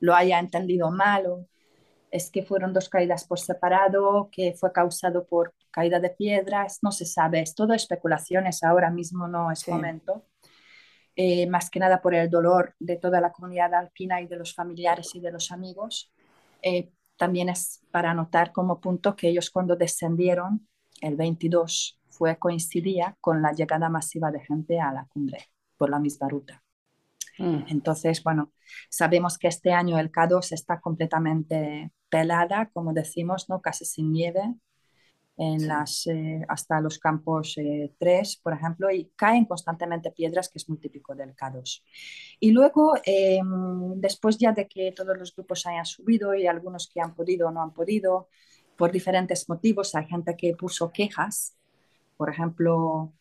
[0.00, 1.46] lo haya entendido mal o
[2.10, 6.92] es que fueron dos caídas por separado, que fue causado por caída de piedras, no
[6.92, 10.24] se sabe, es todo especulaciones, ahora mismo no es momento.
[11.14, 14.54] Eh, más que nada por el dolor de toda la comunidad alpina y de los
[14.54, 16.10] familiares y de los amigos.
[16.62, 20.66] Eh, también es para anotar como punto que ellos cuando descendieron
[21.00, 25.46] el 22 fue coincidía con la llegada masiva de gente a la cumbre
[25.76, 26.62] por la misma ruta.
[27.38, 27.64] Mm.
[27.68, 28.52] Entonces, bueno,
[28.90, 33.60] sabemos que este año el K2 está completamente pelada, como decimos, ¿no?
[33.60, 34.42] casi sin nieve,
[35.38, 40.58] en las, eh, hasta los campos 3, eh, por ejemplo, y caen constantemente piedras, que
[40.58, 41.84] es muy típico del K2.
[42.40, 47.00] Y luego, em, después ya de que todos los grupos hayan subido y algunos que
[47.00, 48.28] han podido o no han podido,
[48.78, 49.94] por diferentes motivos.
[49.96, 51.56] Hay gente que puso quejas,
[52.16, 53.12] por ejemplo,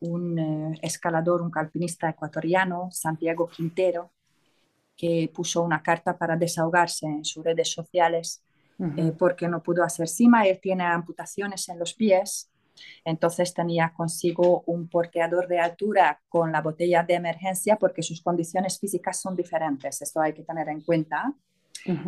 [0.00, 4.12] un eh, escalador, un alpinista ecuatoriano, Santiago Quintero,
[4.94, 8.42] que puso una carta para desahogarse en sus redes sociales
[8.78, 10.46] eh, porque no pudo hacer cima.
[10.46, 12.50] Él tiene amputaciones en los pies,
[13.02, 18.78] entonces tenía consigo un porteador de altura con la botella de emergencia porque sus condiciones
[18.78, 20.02] físicas son diferentes.
[20.02, 21.34] Esto hay que tener en cuenta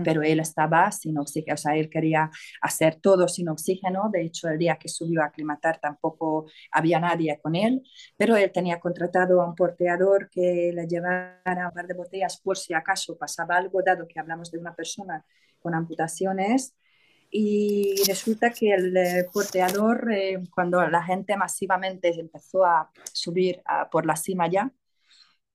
[0.05, 4.49] pero él estaba sin oxígeno, o sea, él quería hacer todo sin oxígeno, de hecho
[4.49, 7.83] el día que subió a aclimatar tampoco había nadie con él,
[8.17, 12.57] pero él tenía contratado a un porteador que le llevara un par de botellas por
[12.57, 15.25] si acaso pasaba algo, dado que hablamos de una persona
[15.61, 16.75] con amputaciones.
[17.31, 24.07] Y resulta que el eh, porteador, eh, cuando la gente masivamente empezó a subir por
[24.07, 24.73] la cima ya,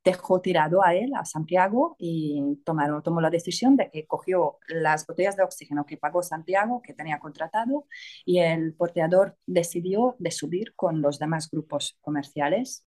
[0.04, 5.08] dejó tirado a él, a Santiago, y tomaron, tomó la decisión de que cogió las
[5.08, 7.88] botellas de oxígeno que pagó Santiago, que tenía contratado,
[8.26, 12.86] y el porteador decidió de subir con los demás grupos comerciales.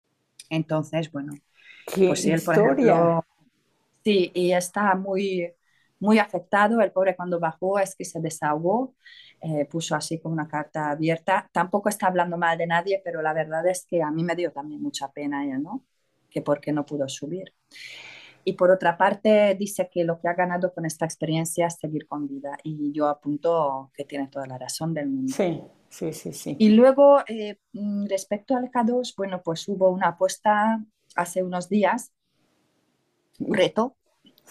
[0.49, 1.33] Entonces, bueno,
[1.95, 3.25] pues él, por ejemplo,
[4.03, 5.51] sí, y está muy,
[5.99, 6.81] muy afectado.
[6.81, 8.95] El pobre cuando bajó es que se desahogó,
[9.41, 11.49] eh, puso así como una carta abierta.
[11.51, 14.51] Tampoco está hablando mal de nadie, pero la verdad es que a mí me dio
[14.51, 15.85] también mucha pena él, ¿no?
[16.29, 17.53] Que por qué no pudo subir.
[18.43, 22.07] Y por otra parte, dice que lo que ha ganado con esta experiencia es seguir
[22.07, 22.57] con vida.
[22.63, 25.33] Y yo apunto que tiene toda la razón del mundo.
[25.35, 26.33] Sí, sí, sí.
[26.33, 26.55] sí.
[26.57, 30.83] Y luego, eh, mm, respecto al K2, bueno, pues hubo una apuesta
[31.15, 32.13] hace unos días,
[33.39, 33.97] un reto,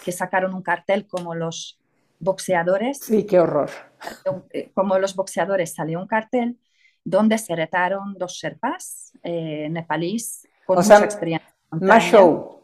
[0.04, 1.80] que sacaron un cartel como los
[2.20, 2.98] boxeadores.
[2.98, 3.70] Sí, qué horror.
[4.50, 6.58] Eh, como los boxeadores salió un cartel
[7.04, 11.57] donde se retaron dos Sherpas eh, nepalíes con mucha experiencia.
[11.70, 12.60] Más show.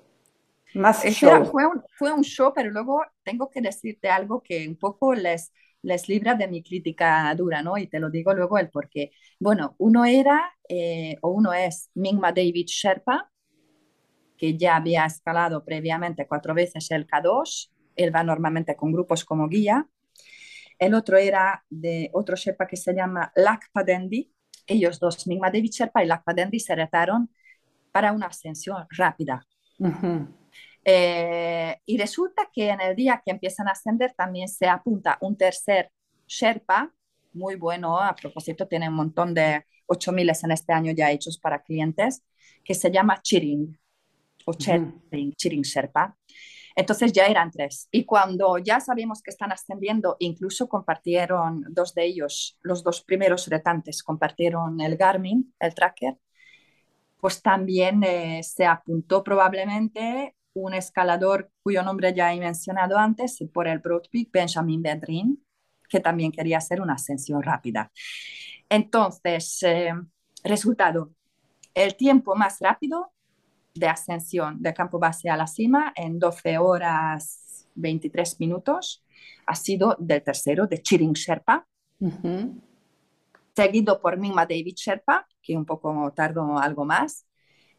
[0.75, 1.45] Más show.
[1.47, 5.53] Fue un, fue un show, pero luego tengo que decirte algo que un poco les,
[5.83, 7.79] les libra de mi crítica dura, ¿no?
[7.79, 9.13] Y te lo digo luego el por qué.
[9.39, 13.31] Bueno, uno era, eh, o uno es Mingma David Sherpa,
[14.37, 19.49] que ya había escalado previamente cuatro veces el K2, él va normalmente con grupos como
[19.49, 19.87] guía.
[20.79, 24.33] El otro era de otro Sherpa que se llama Lakpa Dendi.
[24.67, 27.31] Ellos dos, Mingma David Sherpa y Lakpa Dendi, se retaron
[27.95, 29.47] para una ascensión rápida.
[30.85, 35.37] Eh, y resulta que en el día que empiezan a ascender también se apunta un
[35.37, 35.93] tercer
[36.27, 36.93] Sherpa,
[37.33, 41.63] muy bueno, a propósito, tiene un montón de 8000 en este año ya hechos para
[41.63, 42.25] clientes,
[42.65, 43.79] que se llama Chiring,
[44.45, 46.17] o Chiring, Sherpa.
[46.75, 47.87] Entonces ya eran tres.
[47.93, 53.47] Y cuando ya sabemos que están ascendiendo, incluso compartieron dos de ellos, los dos primeros
[53.47, 56.19] retantes, compartieron el Garmin, el tracker,
[57.25, 63.67] pues también eh, se apuntó probablemente un escalador cuyo nombre ya he mencionado antes por
[63.67, 65.43] el Broad Peak, Benjamin Bedrin,
[65.89, 67.91] que también quería hacer una ascensión rápida.
[68.69, 69.95] Entonces, eh,
[70.43, 71.15] resultado,
[71.73, 73.15] el tiempo más rápido
[73.73, 79.03] de ascensión de campo base a la cima en 12 horas 23 minutos
[79.47, 81.67] ha sido del tercero, de Chiring Sherpa,
[83.55, 87.27] seguido por Mingma David Sherpa, que un poco tardó algo más,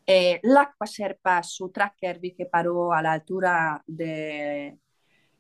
[0.07, 4.77] eh, L'Aqua Sherpa, su tracker, vi que paró a la altura de,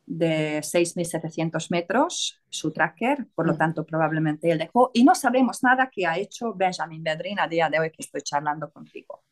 [0.05, 3.57] de 6.700 metros, su tracker, por lo mm.
[3.57, 4.91] tanto probablemente él dejó.
[4.93, 8.21] Y no sabemos nada que ha hecho Benjamin Bedrin a día de hoy que estoy
[8.21, 9.23] charlando contigo.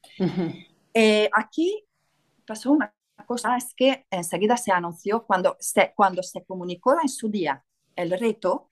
[0.93, 1.84] Eh, aquí
[2.45, 2.93] pasó una
[3.26, 7.64] cosa, es que enseguida se anunció, cuando se, cuando se comunicó en su día
[7.95, 8.70] el reto,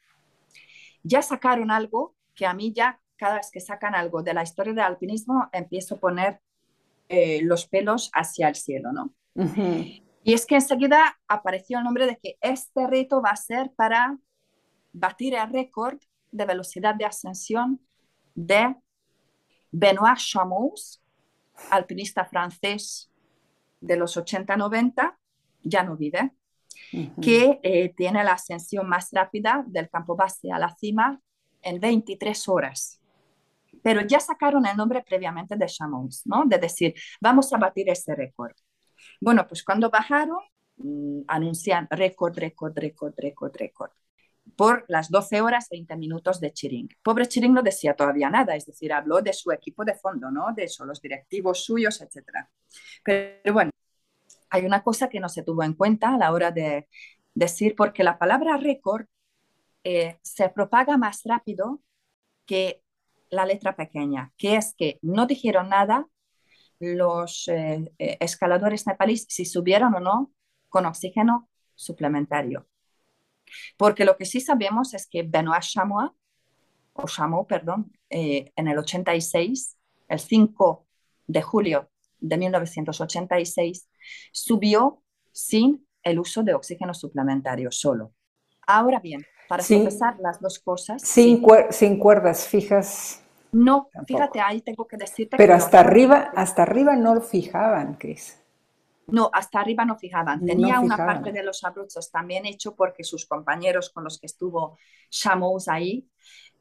[1.04, 4.74] ya sacaron algo que a mí ya cada vez que sacan algo de la historia
[4.74, 6.42] del alpinismo empiezo a poner
[7.08, 9.14] eh, los pelos hacia el cielo, ¿no?
[10.24, 14.18] Y es que enseguida apareció el nombre de que este reto va a ser para
[14.94, 16.00] batir el récord
[16.32, 17.80] de velocidad de ascensión
[18.34, 18.76] de
[19.72, 20.74] Benoit Chameau,
[21.70, 23.12] alpinista francés
[23.80, 25.18] de los 80-90,
[25.64, 26.32] ya no vive,
[27.22, 31.22] que eh, tiene la ascensión más rápida del campo base a la cima
[31.62, 33.02] en 23 horas
[33.82, 36.44] pero ya sacaron el nombre previamente de Chamons, ¿no?
[36.46, 38.54] De decir, vamos a batir ese récord.
[39.20, 40.40] Bueno, pues cuando bajaron,
[40.78, 43.92] mm, anuncian récord, récord, récord, récord, récord
[44.56, 46.90] por las 12 horas 20 minutos de Chiring.
[47.04, 50.48] Pobre Chiring no decía todavía nada, es decir, habló de su equipo de fondo, ¿no?
[50.54, 52.48] De eso, los directivos suyos, etc.
[53.04, 53.72] Pero bueno,
[54.50, 56.88] hay una cosa que no se tuvo en cuenta a la hora de
[57.34, 59.06] decir, porque la palabra récord
[59.84, 61.82] eh, se propaga más rápido
[62.46, 62.84] que
[63.30, 66.08] la letra pequeña, que es que no dijeron nada
[66.80, 70.32] los eh, eh, escaladores nepalíes si subieron o no
[70.70, 72.68] con oxígeno suplementario.
[73.78, 76.12] Porque lo que sí sabemos es que Benoit Chamois,
[76.94, 79.78] o Chameau, perdón, en el 86,
[80.08, 80.86] el 5
[81.28, 83.90] de julio de 1986,
[84.32, 88.14] subió sin el uso de oxígeno suplementario solo.
[88.68, 91.02] Ahora bien, para empezar las dos cosas.
[91.02, 93.22] Sin, sin cuerdas fijas.
[93.52, 95.36] No, fíjate, ahí tengo que decirte.
[95.36, 98.42] Pero hasta arriba, hasta arriba no lo fijaban, Cris.
[99.08, 100.46] No, hasta arriba no fijaban.
[100.46, 104.78] Tenía una parte de los abruchos también hecho porque sus compañeros con los que estuvo
[105.10, 106.08] Shamos ahí,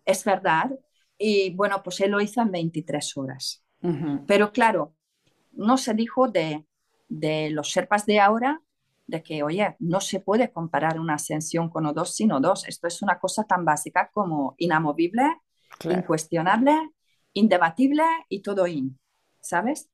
[0.05, 0.73] es verdad.
[1.17, 3.65] Y bueno, pues él lo hizo en 23 horas.
[4.27, 4.97] Pero claro,
[5.53, 6.67] no se dijo de,
[7.09, 8.61] de los Sherpas de ahora
[9.11, 12.65] de que, oye, no se puede comparar una ascensión con O2 sin O2.
[12.67, 15.23] Esto es una cosa tan básica como inamovible
[15.85, 16.73] incuestionable,
[17.33, 18.99] indebatible y todo in,
[19.41, 19.91] ¿sabes?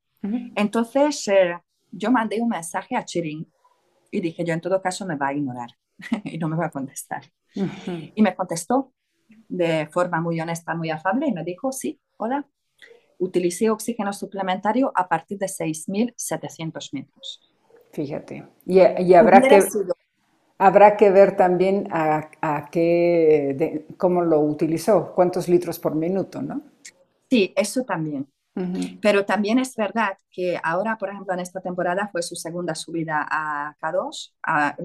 [0.55, 1.57] Entonces eh,
[1.91, 3.47] yo mandé un mensaje a Chiring
[4.11, 5.69] y dije, yo en todo caso me va a ignorar
[6.23, 7.23] y no me va a contestar.
[7.53, 8.93] Y me contestó
[9.47, 12.47] de forma muy honesta, muy afable y me dijo, sí, hola,
[13.17, 17.41] utilicé oxígeno suplementario a partir de 6.700 metros.
[17.97, 18.79] Fíjate, y,
[19.15, 19.59] habrá que...
[20.59, 22.29] Habrá que ver también a,
[22.71, 26.61] qué, cómo lo utilizó, cuántos litros por minuto, ¿no?
[27.27, 28.27] Sí, eso también.
[29.01, 33.27] Pero también es verdad que ahora, por ejemplo, en esta temporada fue su segunda subida
[33.27, 34.33] a K2.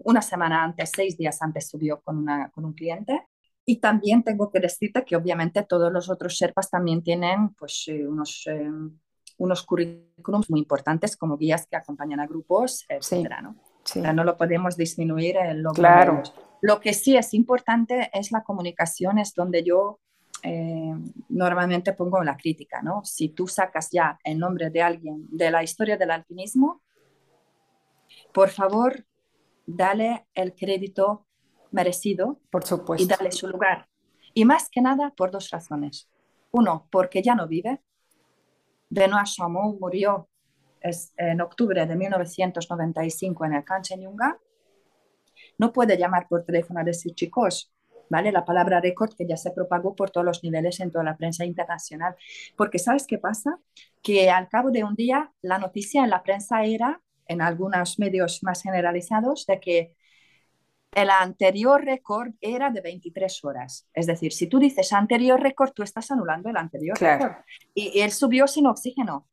[0.05, 3.27] una semana antes, seis días antes subió con, una, con un cliente.
[3.67, 8.07] Y también tengo que decirte que obviamente todos los otros Sherpas también tienen pues, eh,
[8.07, 8.71] unos, eh,
[9.43, 13.57] unos currículums muy importantes como guías que acompañan a grupos, etcétera, ¿no?
[14.15, 15.37] no lo podemos disminuir.
[15.55, 16.23] Lo, claro.
[16.61, 19.99] lo que sí es importante es la comunicación, es donde yo
[20.45, 20.95] eh,
[21.29, 23.03] normalmente pongo la crítica, ¿no?
[23.05, 26.81] Si tú sacas ya el nombre de alguien de la historia del alpinismo,
[28.33, 29.05] por favor,
[29.67, 31.27] dale el crédito
[31.73, 33.03] merecido por supuesto.
[33.03, 33.89] y dale su lugar.
[34.35, 36.09] Y más que nada por dos razones.
[36.53, 37.83] Uno, porque ya no vive.
[38.93, 40.29] Benoît Chamon murió
[41.17, 44.39] en octubre de 1995 en el Canchenjunga.
[45.57, 47.73] No puede llamar por teléfono a decir, chicos,
[48.11, 48.31] ¿vale?
[48.31, 51.47] La palabra récord que ya se propagó por todos los niveles en toda la prensa
[51.47, 52.17] internacional.
[52.55, 53.59] Porque ¿sabes qué pasa?
[54.03, 58.43] Que al cabo de un día la noticia en la prensa era, en algunos medios
[58.43, 59.97] más generalizados, de que
[60.93, 63.89] el anterior récord era de 23 horas.
[63.95, 67.33] Es decir, si tú dices anterior récord, tú estás anulando el anterior récord.
[67.75, 69.29] Y, él subió sin oxígeno.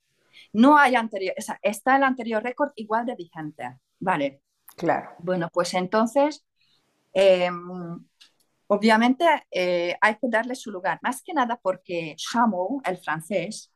[0.54, 3.78] No hay anterior, está el anterior récord igual de vigente.
[4.00, 4.42] Vale.
[4.78, 5.12] Claro.
[5.20, 6.46] Bueno, pues entonces,
[7.12, 8.06] em,
[8.68, 11.00] obviamente eh, hay que darle su lugar.
[11.02, 13.72] Más que nada porque Chameau, el francés,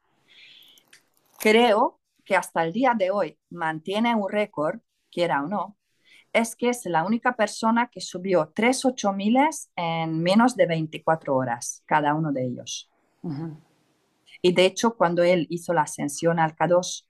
[1.38, 4.80] creo que hasta el día de hoy mantiene un récord,
[5.12, 5.78] quiera o no,
[6.34, 11.36] es que es la única persona que subió tres ocho miles en menos de 24
[11.36, 12.90] horas, cada uno de ellos.
[14.42, 17.06] Y de hecho, cuando él hizo la ascensión al K2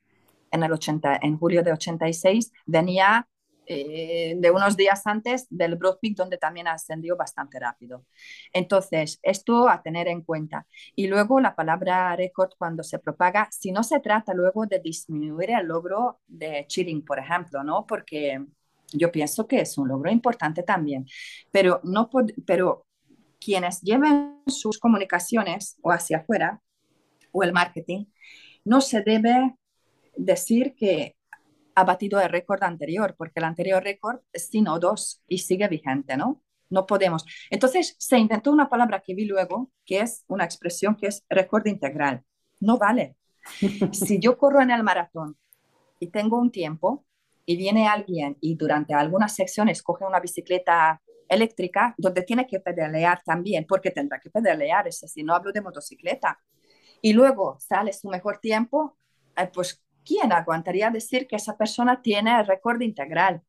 [0.52, 3.28] en, el 80, en julio de 86, venía
[3.66, 8.06] eh, de unos días antes del Broad Peak, donde también ascendió bastante rápido.
[8.52, 10.68] Entonces, esto a tener en cuenta.
[10.96, 15.52] Y luego la palabra récord cuando se propaga, si no se trata luego de disminuir
[15.52, 17.86] el logro de cheating, por ejemplo, ¿no?
[17.88, 18.46] Porque
[18.94, 21.06] yo pienso que es un logro importante también,
[21.52, 22.10] pero, no
[22.46, 22.86] pero
[23.40, 26.62] quienes lleven sus comunicaciones o hacia afuera
[27.32, 28.06] o el marketing,
[28.64, 29.56] no se debe
[30.16, 31.16] decir que
[31.76, 36.16] ha batido el récord anterior, porque el anterior récord es sino dos y sigue vigente,
[36.16, 36.42] ¿no?
[36.70, 37.26] No podemos.
[37.50, 41.66] Entonces se inventó una palabra que vi luego, que es una expresión que es récord
[41.66, 42.24] integral.
[42.60, 43.16] No vale.
[43.92, 45.38] si yo corro en el maratón
[46.00, 47.06] y tengo un tiempo,
[47.46, 53.22] y viene alguien y durante algunas secciones coge una bicicleta eléctrica donde tiene que pedalear
[53.24, 56.40] también, porque tendrá que pedalear, es decir, no hablo de motocicleta,
[57.02, 58.98] y luego sale su mejor tiempo,
[59.36, 63.42] eh, pues ¿quién aguantaría decir que esa persona tiene el récord integral?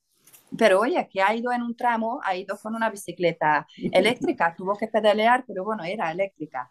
[0.56, 4.76] Pero oye, que ha ido en un tramo, ha ido con una bicicleta eléctrica, tuvo
[4.76, 6.70] que pedalear, pero bueno, era eléctrica.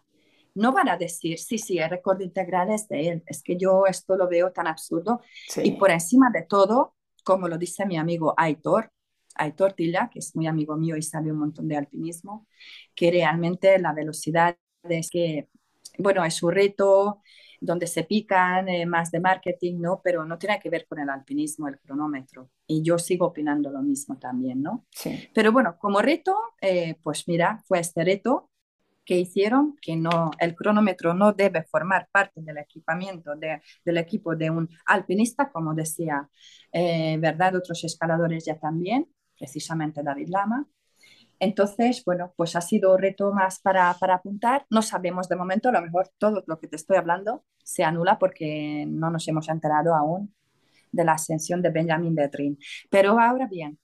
[0.54, 3.22] No van a decir, sí, sí, el récord integral es de él.
[3.26, 5.20] Es que yo esto lo veo tan absurdo.
[5.62, 6.93] Y por encima de todo,
[7.24, 8.92] como lo dice mi amigo Aitor,
[9.36, 12.46] Aitor Tilla, que es muy amigo mío y sabe un montón de alpinismo,
[12.94, 15.48] que realmente la velocidad es que,
[15.98, 17.22] bueno, es un reto
[17.60, 20.00] donde se pican eh, más de marketing, ¿no?
[20.04, 22.50] Pero no tiene que ver con el alpinismo, el cronómetro.
[22.66, 24.86] Y yo sigo opinando lo mismo también, ¿no?
[24.90, 25.28] Sí.
[25.34, 28.50] Pero bueno, como reto, eh, pues mira, fue este reto
[29.04, 34.34] que hicieron que no, el cronómetro no debe formar parte del equipamiento de, del equipo
[34.34, 36.28] de un alpinista, como decía,
[36.72, 37.56] eh, ¿verdad?
[37.56, 40.66] Otros escaladores ya también, precisamente David Lama.
[41.40, 44.66] Entonces, bueno, pues ha sido reto más para, para, apuntar.
[44.70, 48.18] No sabemos de momento, a lo mejor todo lo que te estoy hablando se anula
[48.18, 50.34] porque no nos hemos enterado aún
[50.92, 52.58] de la ascensión de Benjamin Betrin.
[52.88, 53.78] Pero ahora bien,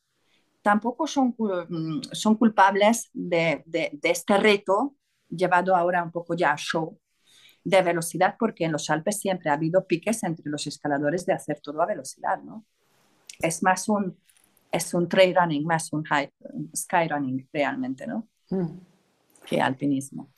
[0.62, 4.96] tampoco son, mm, son culpables de, de este reto
[5.30, 6.98] llevado ahora un poco ya a show
[7.62, 11.60] de velocidad, porque en los Alpes siempre ha habido piques entre los escaladores de hacer
[11.60, 12.64] todo a velocidad, ¿no?
[13.38, 14.16] Es más un,
[14.72, 16.30] es un trail running, más un high,
[16.74, 18.28] sky running realmente, ¿no?
[18.50, 18.78] Mm.
[19.44, 20.30] Que alpinismo.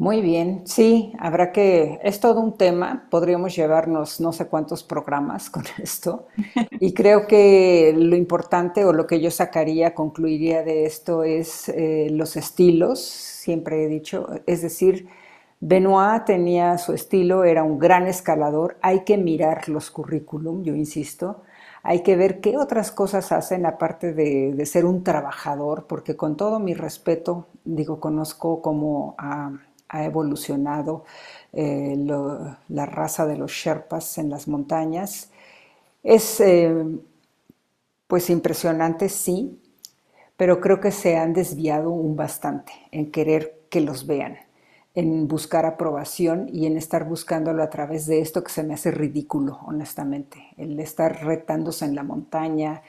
[0.00, 5.50] Muy bien, sí, habrá que, es todo un tema, podríamos llevarnos no sé cuántos programas
[5.50, 6.28] con esto
[6.78, 12.10] y creo que lo importante o lo que yo sacaría, concluiría de esto es eh,
[12.12, 15.08] los estilos, siempre he dicho, es decir,
[15.60, 21.42] Benoit tenía su estilo, era un gran escalador, hay que mirar los currículum, yo insisto,
[21.82, 26.36] hay que ver qué otras cosas hacen aparte de, de ser un trabajador, porque con
[26.36, 29.50] todo mi respeto, digo, conozco como a
[29.88, 31.04] ha evolucionado
[31.52, 31.94] eh,
[32.68, 35.30] la raza de los Sherpas en las montañas.
[36.02, 36.84] Es eh,
[38.06, 39.60] pues impresionante, sí,
[40.36, 44.38] pero creo que se han desviado un bastante en querer que los vean,
[44.94, 48.90] en buscar aprobación y en estar buscándolo a través de esto que se me hace
[48.90, 52.82] ridículo, honestamente, el estar retándose en la montaña,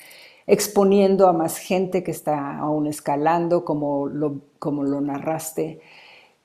[0.48, 5.82] exponiendo a más gente que está aún escalando, como lo, como lo narraste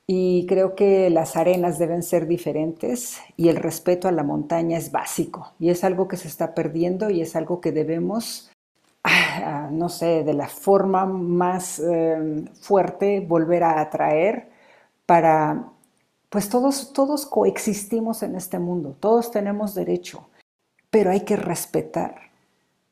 [0.07, 4.91] y creo que las arenas deben ser diferentes y el respeto a la montaña es
[4.91, 8.51] básico y es algo que se está perdiendo y es algo que debemos,
[9.03, 14.49] ah, no sé, de la forma más em, fuerte volver a atraer
[15.07, 15.71] para,
[16.29, 20.29] pues todos, todos coexistimos en este mundo, todos tenemos derecho,
[20.91, 22.15] pero hay que respetar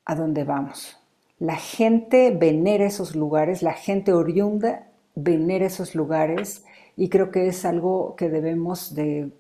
[0.06, 0.98] a dónde vamos.
[1.38, 6.64] La gente venera esos lugares, la gente oriunda venera esos lugares
[6.96, 9.32] y creo que es algo que debemos de,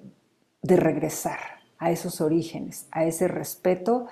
[0.61, 1.39] de regresar
[1.77, 4.07] a esos orígenes, a ese respeto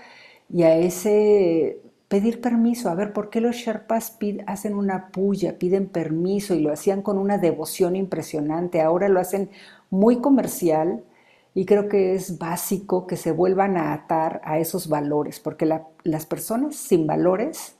[0.49, 2.89] y a ese pedir permiso.
[2.89, 7.17] A ver, ¿por qué los Sherpas hacen una puya, piden permiso y lo hacían con
[7.17, 8.81] una devoción impresionante?
[8.81, 9.49] Ahora lo hacen
[9.89, 11.05] muy comercial
[11.53, 15.65] y creo que es básico que se vuelvan a atar a esos valores, porque
[16.03, 17.77] las personas sin valores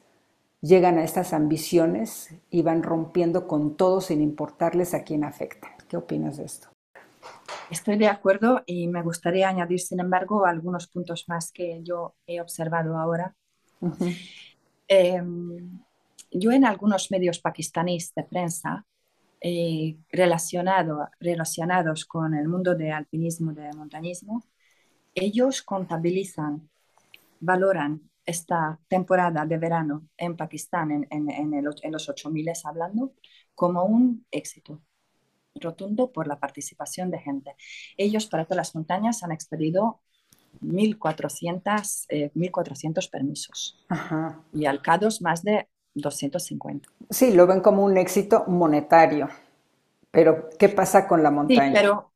[0.62, 5.76] llegan a estas ambiciones y van rompiendo con todo sin importarles a quién afecta.
[5.90, 6.70] ¿Qué opinas de esto?
[7.70, 12.42] Estoy de acuerdo y me gustaría añadir, sin embargo, algunos puntos más que yo he
[12.42, 13.36] observado ahora
[14.88, 15.80] Em,
[16.32, 18.86] yo en algunos medios pakistaníes de prensa
[19.40, 24.44] eh, relacionado, relacionados con el mundo de alpinismo, de montañismo,
[25.16, 26.70] ellos contabilizan,
[27.40, 33.14] valoran esta temporada de verano en Pakistán, en, en, en, el, en los 8000 hablando,
[33.56, 34.82] como un éxito
[35.56, 37.56] rotundo por la participación de gente.
[37.98, 40.02] Ellos para todas las montañas han expedido
[40.62, 43.86] 1.400, eh, 1.400 permisos
[44.54, 46.90] y al CADOS más de 250.
[47.10, 49.30] Sí, lo ven como un éxito monetario,
[50.12, 51.68] pero ¿qué pasa con la montaña?
[51.68, 52.12] Sí, pero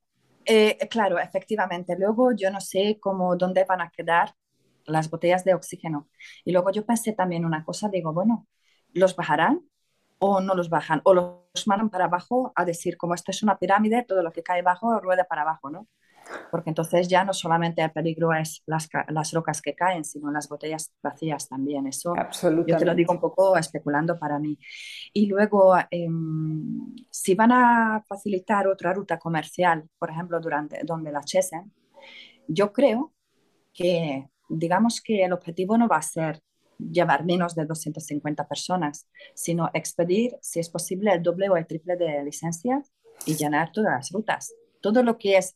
[0.46, 1.96] eh, claro, efectivamente.
[1.98, 4.34] Luego yo no sé cómo, dónde van a quedar
[4.86, 6.10] las botellas de oxígeno.
[6.44, 8.48] Y luego yo pensé también una cosa, digo, bueno,
[8.94, 9.62] ¿los bajarán
[10.20, 11.02] o no los bajan?
[11.04, 14.44] O los mandan para abajo a decir, como esto es una pirámide, todo lo que
[14.44, 15.88] cae abajo rueda para abajo, ¿no?
[16.52, 20.50] porque entonces ya no solamente el peligro es las, las rocas que caen, sino las
[20.50, 21.88] botellas vacías también.
[21.88, 22.14] Eso
[22.66, 24.58] yo te lo digo un poco especulando para mí.
[25.14, 31.22] Y luego, em, si van a facilitar otra ruta comercial, por ejemplo, durante, donde la
[31.22, 31.74] chesen,
[32.48, 33.14] yo creo
[33.74, 36.42] que, digamos que el objetivo no va a ser
[36.78, 41.96] llevar menos de 250 personas, sino expedir, si es posible, el doble o el triple
[41.96, 42.92] de licencias
[43.26, 44.54] y llenar todas las rutas.
[44.82, 45.56] Todo lo que es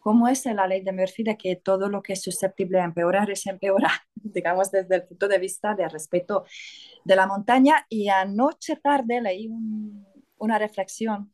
[0.00, 3.30] cómo es la ley de Murphy de que todo lo que es susceptible de empeorar
[3.30, 6.44] es empeorar, digamos, desde el punto de vista de respeto
[7.04, 7.86] de la montaña.
[7.88, 9.50] Y anoche tarde leí
[10.38, 11.32] una reflexión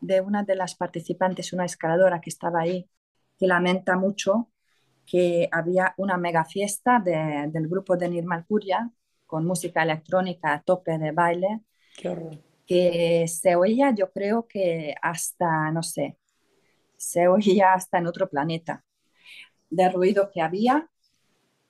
[0.00, 2.88] de una de las participantes, una escaladora que estaba ahí,
[3.38, 4.50] que lamenta mucho
[5.06, 8.90] que había una mega fiesta del grupo de Nirmal Curia
[9.24, 11.60] con música electrónica a tope de baile,
[12.66, 16.18] que se oía yo creo que hasta, no sé,
[16.96, 18.84] se oía hasta en otro planeta,
[19.70, 20.88] de ruido que había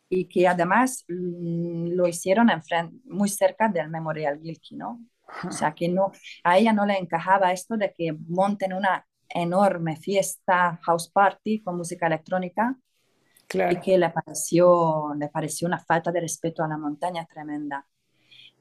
[0.09, 2.63] y que además mm, lo hicieron en
[3.05, 5.05] muy cerca del Memorial Gilkey, ¿no?
[5.47, 6.13] O sea, que no,
[6.45, 11.77] a ella no le encajaba esto de que monten una enorme fiesta, house party con
[11.77, 12.79] música electrónica
[13.53, 17.87] y que le pareció, le pareció una falta de respeto a la montaña tremenda.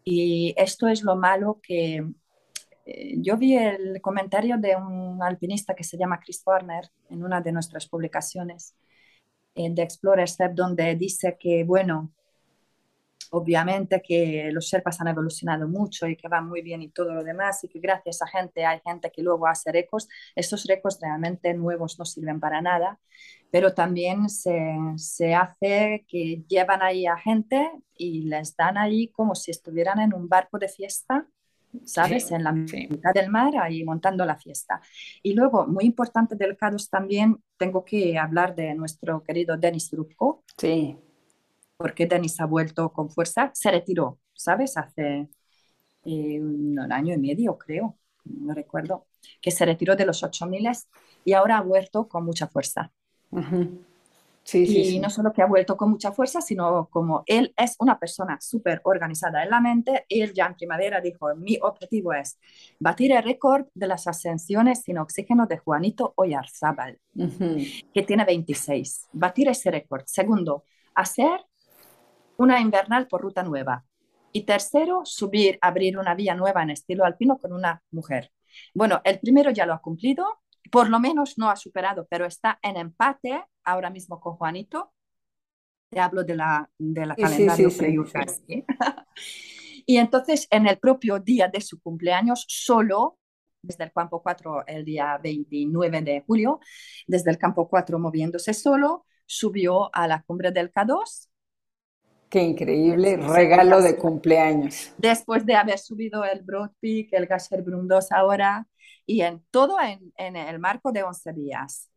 [0.04, 2.06] Y esto es lo malo que
[2.86, 7.42] eh, yo vi el comentario de un alpinista que se llama Chris Warner en una
[7.42, 8.76] de nuestras publicaciones
[9.56, 12.12] eh, de Explorer Step, donde dice que, bueno,
[13.32, 17.24] obviamente que los Sherpas han evolucionado mucho y que van muy bien y todo lo
[17.24, 20.08] demás, y que gracias a gente hay gente que luego hace récords.
[20.36, 23.00] Estos récords realmente nuevos no sirven para nada,
[23.52, 29.36] pero también se, se hace que llevan ahí a gente y les dan ahí como
[29.36, 31.28] si estuvieran en un barco de fiesta
[31.84, 32.32] ¿sabes?
[32.32, 34.82] en la mitad del mar, ahí montando la fiesta.
[35.22, 40.43] Y luego, muy importante del CADOS también, tengo que hablar de nuestro querido Denis Trubko.
[40.58, 40.97] Sí.
[41.78, 44.78] Porque Denis ha vuelto con fuerza, se retiró, ¿sabes?
[44.78, 45.30] Hace
[46.06, 49.08] eh, un año y medio, creo, no recuerdo,
[49.42, 50.70] que se retiró de los 8000
[51.26, 52.92] y ahora ha vuelto con mucha fuerza
[54.54, 58.38] y no solo que ha vuelto con mucha fuerza, sino como él es una persona
[58.39, 62.38] súper organizada en la mente, él ya en primavera dijo, mi objetivo es
[62.80, 67.00] batir el récord de las ascensiones sin oxígeno de Juanito Oyarzábal,
[67.93, 69.08] que tiene 26.
[69.14, 70.04] Batir ese récord.
[70.06, 71.39] Segundo, hacer
[72.37, 73.86] una invernal por ruta nueva.
[74.32, 78.32] Y tercero, subir, abrir una vía nueva en estilo alpino con una mujer.
[78.74, 80.41] Bueno, el primero ya lo ha cumplido,
[80.71, 84.91] por lo menos no ha superado, pero está en empate ahora mismo con Juanito.
[85.89, 87.70] Te hablo de la, de la calendario
[89.86, 93.20] y entonces, en el propio día de su cumpleaños, solo
[93.66, 96.59] desde el campo 4 el día 29 de julio,
[97.07, 101.29] desde el campo 4 moviéndose solo, subió a la cumbre del K2.
[102.36, 104.91] Qué increíble regalo de cumpleaños.
[104.97, 108.67] Después de haber subido el Broad Peak, el Gasherbrum 2 ahora,
[109.05, 111.89] y en todo en, en el marco de 11 días.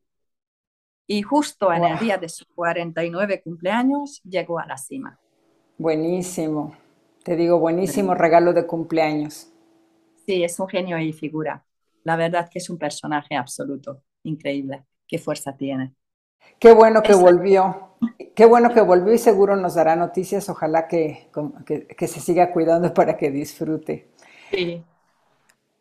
[1.09, 5.19] Y justo en el día de su 49 cumpleaños llegó a la cima.
[5.77, 6.73] Buenísimo.
[7.25, 9.49] Te digo, buenísimo regalo de cumpleaños.
[10.25, 11.65] Sí, es un genio y figura.
[12.05, 14.05] La verdad que es un personaje absoluto.
[14.23, 14.85] Increíble.
[15.09, 15.97] Qué fuerza tiene.
[16.61, 17.88] Qué bueno que volvió.
[18.35, 20.49] Qué bueno que volvió y seguro nos dará noticias.
[20.49, 21.29] Ojalá que,
[21.67, 24.09] que, se siga cuidando para que disfrute.
[24.51, 24.85] Sí.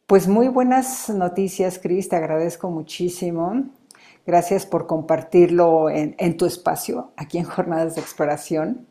[0.06, 2.10] Pues muy buenas noticias, Cris.
[2.10, 3.66] Te agradezco muchísimo.
[4.26, 8.88] Gracias por compartirlo en, en tu espacio, aquí en Jornadas de Exploración.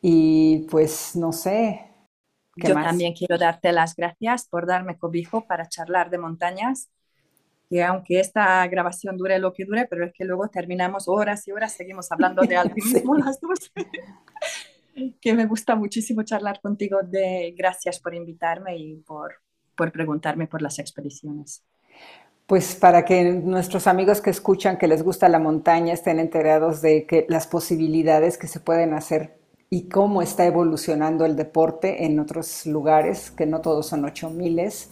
[0.00, 1.90] Y pues no sé.
[2.56, 6.88] Yo también quiero darte las gracias por darme cobijo para charlar de montañas
[7.68, 11.52] que aunque esta grabación dure lo que dure, pero es que luego terminamos horas y
[11.52, 13.72] horas, seguimos hablando de alpinismo las dos.
[15.20, 17.00] que me gusta muchísimo charlar contigo.
[17.02, 19.34] De, gracias por invitarme y por,
[19.74, 21.62] por preguntarme por las expediciones.
[22.46, 27.04] Pues para que nuestros amigos que escuchan que les gusta la montaña estén enterados de
[27.04, 29.36] que las posibilidades que se pueden hacer
[29.68, 34.90] y cómo está evolucionando el deporte en otros lugares, que no todos son ocho miles.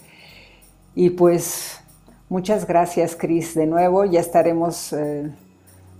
[0.95, 1.79] Y pues
[2.27, 4.03] Muchas gracias, Cris, de nuevo.
[4.03, 5.29] Ya estaremos eh,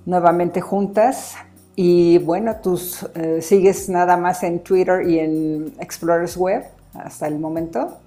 [0.06, 1.36] nuevamente juntas.
[1.76, 2.82] Y bueno, tú
[3.16, 6.64] eh, sigues nada más en Twitter y en Explorers Web
[6.96, 8.00] hasta el momento.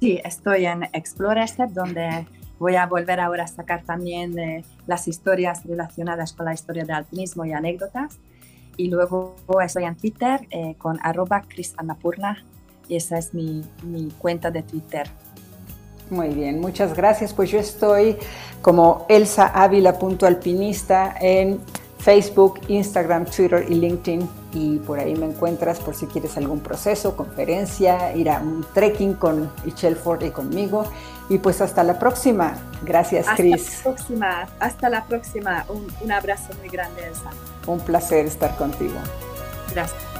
[0.00, 2.26] Sí, estoy en Explorers Web, donde
[2.58, 6.96] voy a volver ahora a sacar también eh, las historias relacionadas con la historia del
[6.96, 8.18] alpinismo y anécdotas.
[8.76, 10.40] Y luego estoy en Twitter
[10.78, 11.44] con arroba
[12.88, 13.62] y esa es mi
[14.18, 15.08] cuenta de Twitter.
[16.12, 17.32] Muy bien, muchas gracias.
[17.32, 18.18] Pues yo estoy
[18.60, 21.58] como Elsa Ávila.alpinista en
[21.96, 24.28] Facebook, Instagram, Twitter y LinkedIn.
[24.52, 29.14] Y por ahí me encuentras por si quieres algún proceso, conferencia, ir a un trekking
[29.14, 30.84] con Michelle Ford y conmigo.
[31.30, 32.58] Y pues hasta la próxima.
[32.82, 33.54] Gracias, Chris.
[33.54, 34.48] Hasta la próxima.
[34.60, 35.64] Hasta la próxima.
[35.70, 37.30] Un, un abrazo muy grande, Elsa.
[37.66, 38.98] Un placer estar contigo.
[39.72, 40.11] Gracias.